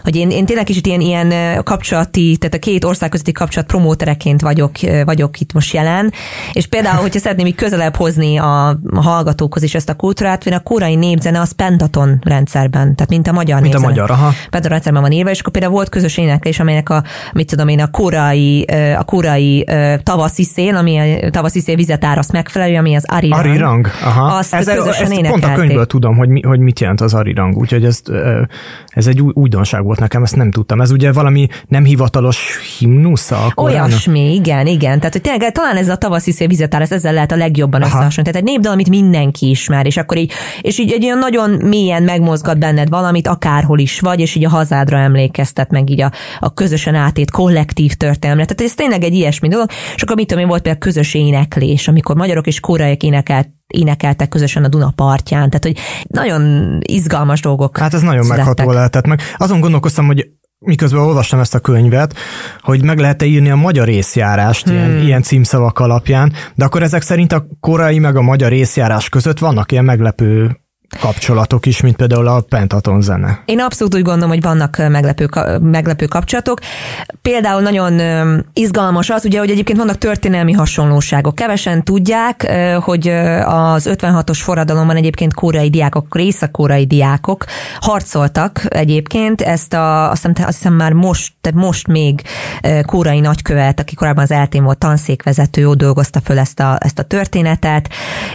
[0.04, 4.40] hogy én, én tényleg kicsit ilyen, ilyen kapcsolati, tehát a két ország közötti kapcsolat promótereként
[4.40, 4.72] vagyok,
[5.04, 6.12] vagyok itt most jelen,
[6.52, 10.60] és például, hogyha szeretném így közelebb hozni a, a hallgatókhoz is ezt a kultúrát, a
[10.60, 13.86] korai népzene az pentaton rendszerben, tehát mint a magyar mint népzene.
[13.86, 14.26] a magyar, aha.
[14.26, 17.02] Pentaton rendszerben van írva, és akkor például volt közös éneklés, amelynek a,
[17.32, 18.62] mit tudom én, a korai,
[18.98, 19.66] a korai
[20.02, 23.44] tavaszi szél, ami a tavaszi szél vizet áraszt megfelelő, ami az arirang.
[23.44, 24.36] Arirang, aha.
[24.36, 27.56] Azt ez, közösen ezt pont a könyvből tudom, hogy, mi, hogy mit jelent az arirang,
[27.56, 28.00] úgyhogy ez,
[28.86, 30.80] ez egy újdonság volt nekem, ezt nem tudtam.
[30.80, 33.52] Ez ugye valami nem hivatalos himnusza?
[33.54, 34.98] Olyasmi, igen, igen.
[34.98, 38.24] Tehát, hogy tényleg talán ez a tavaszi szél vizetár, ez ezzel lehet a legjobban összehasonlítani.
[38.24, 42.02] Tehát egy népdal, amit mindenki ismer, és akkor így, és így egy olyan nagyon mélyen
[42.02, 46.54] megmozgat benned valamit, akárhol is vagy, és így a hazádra emlékeztet meg így a, a
[46.54, 48.44] közösen átét kollektív történelmre.
[48.44, 49.68] Tehát ez tényleg egy ilyesmi dolog.
[49.94, 54.28] És akkor mit tudom én, volt például közös éneklés, amikor magyarok és koreaiak énekelt énekeltek
[54.28, 58.46] közösen a Duna partján, tehát hogy nagyon izgalmas dolgok Hát ez nagyon születtek.
[58.46, 59.20] megható lehetett meg.
[59.36, 62.14] Azon gondolkoztam, hogy miközben olvastam ezt a könyvet,
[62.60, 64.74] hogy meg lehet-e írni a magyar részjárást hmm.
[64.74, 69.38] ilyen, ilyen címszavak alapján, de akkor ezek szerint a korai meg a magyar részjárás között
[69.38, 70.58] vannak ilyen meglepő
[71.00, 73.42] kapcsolatok is, mint például a Pentaton zene.
[73.44, 75.28] Én abszolút úgy gondolom, hogy vannak meglepő,
[75.60, 76.58] meglepő kapcsolatok.
[77.22, 78.00] Például nagyon
[78.52, 81.34] izgalmas az, ugye, hogy egyébként vannak történelmi hasonlóságok.
[81.34, 83.08] Kevesen tudják, hogy
[83.44, 87.44] az 56-os forradalomban egyébként kórai diákok, észak-kórai diákok
[87.80, 92.22] harcoltak egyébként, ezt a, azt hiszem, azt hiszem már most, tehát most még
[92.86, 97.88] kórai nagykövet, aki korábban az eltén volt tanszékvezető, dolgozta föl ezt a, ezt a történetet,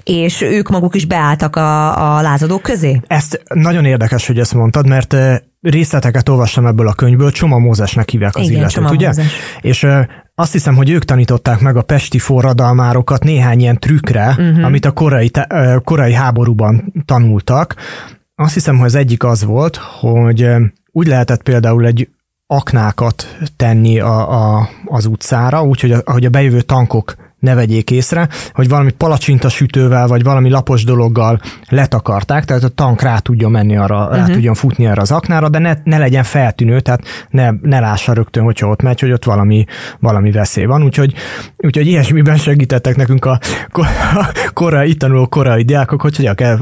[0.03, 3.02] és ők maguk is beálltak a, a lázadó lázadók közé?
[3.08, 5.16] Ezt nagyon érdekes, hogy ezt mondtad, mert
[5.62, 9.08] részleteket olvastam ebből a könyvből, Csoma Mózesnek hívják az Igen, illetőt, ugye?
[9.08, 9.32] Mózes.
[9.62, 9.88] És
[10.36, 14.66] azt hiszem, hogy ők tanították meg a pesti forradalmárokat néhány ilyen trükkre, uh-huh.
[14.66, 15.32] amit a korai,
[15.84, 17.76] korai háborúban tanultak.
[18.36, 20.47] Azt hiszem, hogy az egyik az volt, hogy
[20.91, 22.10] úgy lehetett például egy
[22.47, 28.28] aknákat tenni a, a, az utcára, úgyhogy a, ahogy a bejövő tankok ne vegyék észre,
[28.54, 28.92] hogy valami
[29.50, 34.16] sütővel, vagy valami lapos dologgal letakarták, tehát a tank rá tudjon menni arra, uh-huh.
[34.16, 34.32] rá mhm.
[34.32, 38.44] tudjon futni arra az aknára, de ne, ne legyen feltűnő, tehát ne, ne lássa rögtön,
[38.44, 39.66] hogyha ott megy, hogy ott valami,
[40.00, 40.84] valami veszély van.
[40.84, 41.14] Úgyhogy,
[41.58, 43.40] úgyhogy ilyesmiben segítettek nekünk a,
[43.72, 46.58] a korai, itt tanuló korai diákok, hogy hogyan kell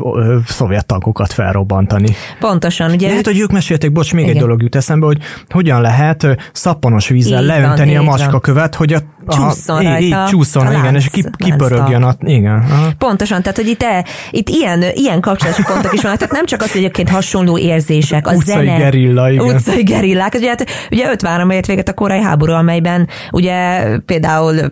[0.46, 2.16] szovjet tankokat felrobbantani.
[2.40, 3.08] Pontosan, ugye?
[3.08, 4.36] Lehet, hogy ők mesélték, bocs, még Igen.
[4.36, 5.18] egy dolog jut eszembe, hogy
[5.50, 10.00] hogyan lehet szappanos vízzel így leönteni van, a macskakövet, hogy a aha, rajta.
[10.00, 12.04] Így, így csúszson, lánc, igen, és kip, kipörögjön.
[12.04, 12.56] A, igen.
[12.56, 12.92] Aha.
[12.98, 16.62] Pontosan, tehát hogy itt, e, itt ilyen, ilyen kapcsolási pontok is vannak, tehát nem csak
[16.62, 18.78] az, hogy egyébként hasonló érzések, a utcai zene.
[18.78, 19.46] gerilla, igen.
[19.46, 20.34] Utcai gerillák.
[20.34, 24.72] Ugye, hát, ugye 53 ért véget a korai háború, amelyben ugye például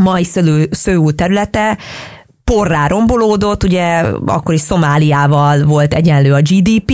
[0.00, 0.26] mai
[0.70, 1.78] szőú területe
[2.54, 6.92] porrá rombolódott, ugye akkor is Szomáliával volt egyenlő a GDP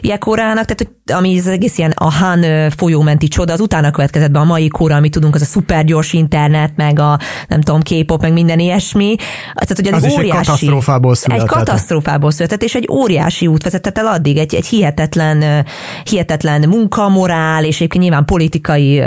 [0.00, 4.44] jekorának, tehát ami az egész ilyen a Han folyómenti csoda, az utána következett be a
[4.44, 8.58] mai kóra, amit tudunk, az a szupergyors internet, meg a nem tudom, K-pop, meg minden
[8.58, 9.14] ilyesmi.
[9.54, 11.42] Tehát, hogy az, az óriási, egy katasztrófából született.
[11.42, 15.66] Egy katasztrófából született, és egy óriási út vezetett el addig, egy, egy hihetetlen,
[16.04, 19.02] hihetetlen munkamorál, és egyébként nyilván politikai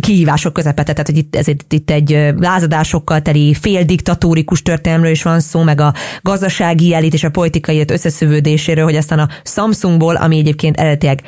[0.00, 5.62] kihívások közepette, tehát hogy itt, ezért itt egy lázadásokkal teli féldiktatórikus történelmről is van szó,
[5.62, 11.22] meg a gazdasági elit és a politikai összeszövődéséről, hogy aztán a Samsungból, ami egyébként eredetileg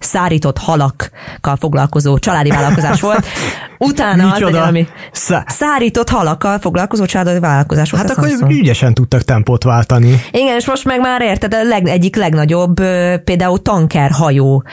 [0.00, 3.26] szárított halakkal foglalkozó családi vállalkozás volt.
[3.78, 4.60] Utána Micsoda?
[4.62, 8.02] az, ami Szá- szárított halakkal foglalkozó családi vállalkozás volt.
[8.02, 8.50] Hát akkor Samsung.
[8.52, 10.20] ügyesen tudtak tempót váltani.
[10.30, 12.74] Igen, és most meg már érted, a leg, egyik legnagyobb
[13.24, 14.64] például tankerhajó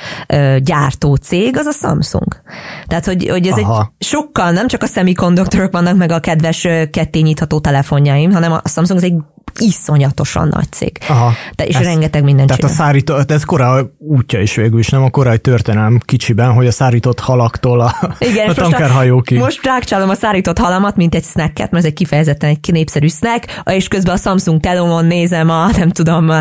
[0.59, 2.41] gyártó cég az a Samsung.
[2.87, 3.91] Tehát, hogy, hogy ez Aha.
[3.97, 6.61] egy sokkal, nem csak a szemikonduktorok vannak meg a kedves
[6.91, 9.15] ketté nyitható telefonjaim, hanem a Samsung az egy
[9.59, 10.97] iszonyatosan nagy cég.
[11.07, 12.75] Aha, De, és ez, rengeteg minden Tehát csinál.
[12.75, 16.71] a szárított, ez korai útja is végül is, nem a korai történelem kicsiben, hogy a
[16.71, 19.39] szárított halaktól a, Igen, a tankerhajókig.
[19.39, 23.61] Most rákcsálom a szárított halamat, mint egy snacket, mert ez egy kifejezetten egy népszerű snack,
[23.65, 26.31] és közben a Samsung Telomon nézem a, nem tudom,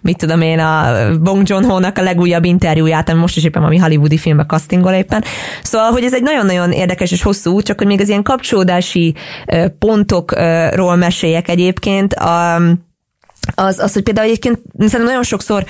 [0.00, 0.84] mit tudom én, a
[1.20, 5.24] Bong Joon-ho-nak a legújabb interjúját, ami most is éppen ami hollywoodi filmbe castingol éppen.
[5.62, 9.14] Szóval, hogy ez egy nagyon-nagyon érdekes és hosszú út, csak hogy még az ilyen kapcsolódási
[9.78, 12.14] pontokról meséljek egyébként.
[12.14, 12.54] A,
[13.54, 15.64] az, az, hogy például egyébként szerintem nagyon sokszor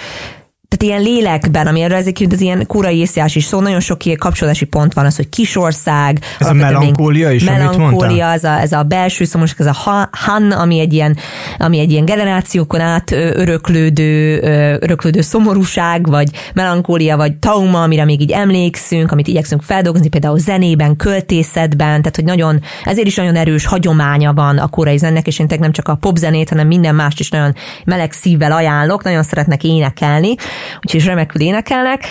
[0.69, 4.19] tehát ilyen lélekben, ami erre ezek az ilyen korai észjás is szó, nagyon sok ilyen
[4.19, 6.21] kapcsolási pont van, az, hogy kisország.
[6.39, 10.79] Ez a melankólia is, melankólia, ez a, ez a belső szomos, ez a han, ami
[10.79, 11.17] egy ilyen,
[11.59, 14.41] ami egy ilyen generációkon át öröklődő,
[14.81, 20.97] öröklődő szomorúság, vagy melankólia, vagy tauma, amire még így emlékszünk, amit igyekszünk feldolgozni, például zenében,
[20.97, 25.47] költészetben, tehát hogy nagyon, ezért is nagyon erős hagyománya van a korai zennek, és én
[25.59, 27.55] nem csak a popzenét, hanem minden mást is nagyon
[27.85, 30.35] meleg szívvel ajánlok, nagyon szeretnek énekelni,
[30.81, 32.05] úgyhogy remekül énekelnek.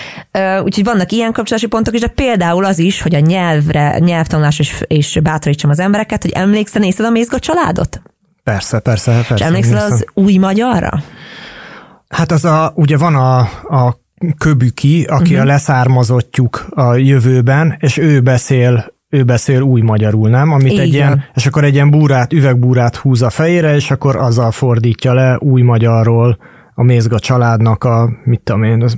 [0.64, 4.84] Úgyhogy vannak ilyen kapcsolási pontok is, de például az is, hogy a nyelvre, nyelvtanulás és,
[4.88, 8.02] és bátorítsam az embereket, hogy emlékszel, nézted a Mézga családot?
[8.44, 9.34] Persze, persze, persze.
[9.34, 11.04] És emlékszel az új magyarra?
[12.10, 13.38] Hát az a, ugye van a,
[13.78, 14.04] a
[14.38, 15.42] Köbüki, aki uh-huh.
[15.42, 20.52] a leszármazottjuk a jövőben, és ő beszél ő beszél új magyarul, nem?
[20.52, 20.84] Amit Igen.
[20.84, 25.14] egy ilyen, és akkor egy ilyen búrát, üvegbúrát húz a fejére, és akkor azzal fordítja
[25.14, 26.38] le új magyarról
[26.78, 28.98] a Mézga családnak a, mit tudom én, az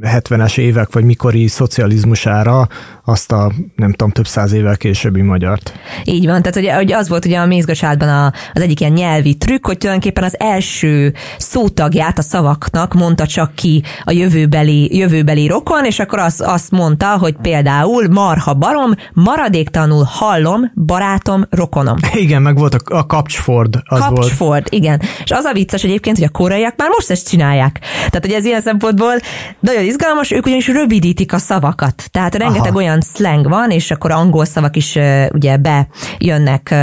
[0.00, 2.68] 70-es évek vagy mikori szocializmusára
[3.04, 5.72] azt a nem tudom, több száz évvel későbbi magyart.
[6.04, 9.34] Így van, tehát ugye, ugye az volt ugye a mézgacsádban a, az egyik ilyen nyelvi
[9.34, 15.84] trükk, hogy tulajdonképpen az első szótagját a szavaknak mondta csak ki a jövőbeli, jövőbeli rokon,
[15.84, 21.96] és akkor azt, azt mondta, hogy például marha barom, maradéktanul hallom, barátom, rokonom.
[22.24, 23.80] Igen, meg volt a, a kapcsford.
[23.84, 24.70] Az kapcsford, volt.
[24.70, 25.00] igen.
[25.24, 27.80] És az a vicces egyébként, hogy a koreaiak már most ezt csinálják.
[27.96, 29.12] Tehát, hogy ez ilyen szempontból
[29.60, 32.04] nagyon izgalmas, ők ugyanis rövidítik a szavakat.
[32.10, 32.76] Tehát rengeteg Aha.
[32.76, 34.98] olyan slang van, és akkor angol szavak is
[35.32, 36.74] ugye bejönnek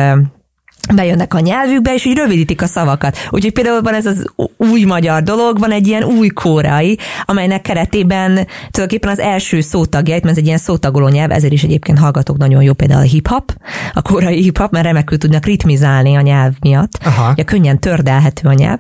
[0.96, 3.18] bejönnek a nyelvükbe, és így rövidítik a szavakat.
[3.30, 4.26] Úgyhogy például van ez az
[4.58, 10.34] új magyar dolog, van egy ilyen új kórai, amelynek keretében tulajdonképpen az első szótagjait, mert
[10.34, 13.54] ez egy ilyen szótagoló nyelv, ezért is egyébként hallgatok nagyon jó például a hip-hop,
[13.94, 16.92] a kórai hip-hop, mert remekül tudnak ritmizálni a nyelv miatt.
[17.06, 17.32] Aha.
[17.32, 18.80] Ugye könnyen tördelhető a nyelv.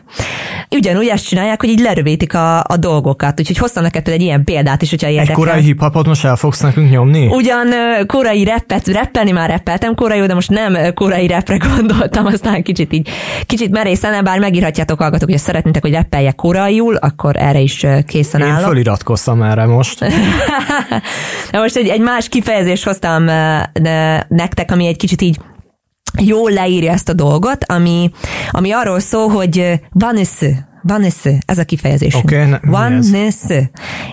[0.69, 3.39] Ugyanúgy ezt csinálják, hogy így lerövidítik a, a dolgokat.
[3.39, 5.31] Úgyhogy hoztam neked egy ilyen példát is, hogyha érdekel.
[5.31, 7.27] Egy korai hip-hopot most el fogsz nekünk nyomni?
[7.27, 7.67] Ugyan
[8.07, 12.93] korai rappet, rappelni már rappeltem korai, de most nem korai repre gondolok, gondoltam, aztán kicsit
[12.93, 13.09] így,
[13.45, 18.59] kicsit merészen, bár megírhatjátok hallgatók, hogy szeretnétek, hogy reppeljek koraiul, akkor erre is készen állok.
[18.59, 20.05] Én feliratkoztam erre most.
[21.51, 23.23] most egy, egy más kifejezést hoztam
[24.27, 25.39] nektek, ami egy kicsit így
[26.19, 28.11] jól leírja ezt a dolgot, ami,
[28.51, 30.17] ami arról szól, hogy van
[30.83, 31.03] van
[31.45, 32.13] ez a kifejezés.
[32.13, 33.03] Okay, van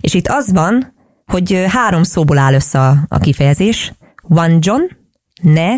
[0.01, 0.95] És itt az van,
[1.27, 3.93] hogy három szóból áll össze a, a kifejezés.
[4.61, 4.83] John,
[5.43, 5.69] ne,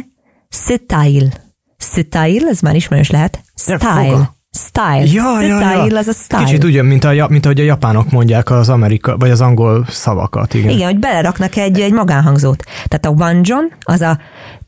[0.48, 1.49] style.
[1.90, 3.42] Style, ez már ismerős lehet.
[3.56, 4.30] Style.
[4.52, 5.04] Style.
[5.04, 5.98] Ja, ja, ja.
[5.98, 6.44] az a style.
[6.44, 10.54] Kicsit ugye, mint, a, mint ahogy a japánok mondják az amerika, vagy az angol szavakat.
[10.54, 12.64] Igen, igen hogy beleraknak egy, egy magánhangzót.
[12.88, 14.18] Tehát a John, az a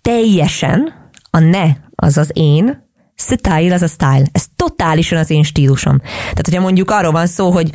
[0.02, 0.92] teljesen,
[1.30, 2.90] a ne az az én,
[3.22, 4.24] style az a style.
[4.32, 5.98] Ez totálisan az én stílusom.
[5.98, 7.70] Tehát, hogyha mondjuk arról van szó, hogy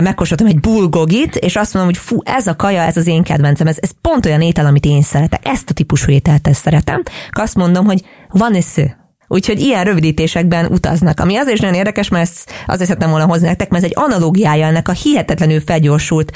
[0.00, 3.66] megkóstoltam egy bulgogit, és azt mondom, hogy fú, ez a kaja, ez az én kedvencem,
[3.66, 7.42] ez, ez pont olyan étel, amit én szeretek, ezt a típusú ételt ezt szeretem, akkor
[7.42, 8.96] azt mondom, hogy van esző.
[9.28, 11.20] Úgyhogy ilyen rövidítésekben utaznak.
[11.20, 14.04] Ami azért is nagyon érdekes, mert ezt azért szeretném volna hozni nektek, mert ez egy
[14.04, 16.32] analógiája ennek a hihetetlenül felgyorsult,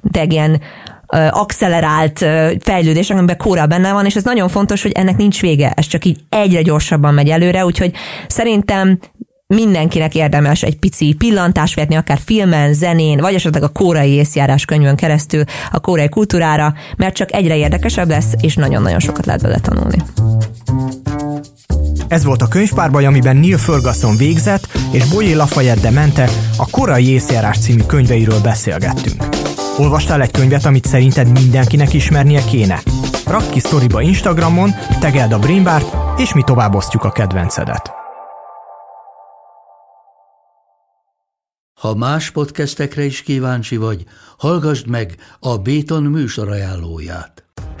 [0.00, 0.60] de ilyen
[1.30, 2.18] accelerált
[2.60, 6.04] fejlődés, amiben kóra benne van, és ez nagyon fontos, hogy ennek nincs vége, ez csak
[6.04, 7.92] így egyre gyorsabban megy előre, úgyhogy
[8.26, 8.98] szerintem
[9.46, 14.96] mindenkinek érdemes egy pici pillantást vetni, akár filmen, zenén, vagy esetleg a kórai észjárás könyvön
[14.96, 19.96] keresztül a kórai kultúrára, mert csak egyre érdekesebb lesz, és nagyon-nagyon sokat lehet vele tanulni.
[22.08, 27.08] Ez volt a könyvpárbaj, amiben Neil Ferguson végzett, és Boyé Lafayette de Mente a korai
[27.08, 29.41] észjárás című könyveiről beszélgettünk.
[29.78, 32.82] Olvastál egy könyvet, amit szerinted mindenkinek ismernie kéne?
[33.26, 34.70] Rakd ki sztoriba Instagramon,
[35.00, 37.92] tegeld a Brainbart, és mi tovább osztjuk a kedvencedet.
[41.80, 44.04] Ha más podcastekre is kíváncsi vagy,
[44.38, 47.51] hallgassd meg a Béton műsor ajánlóját.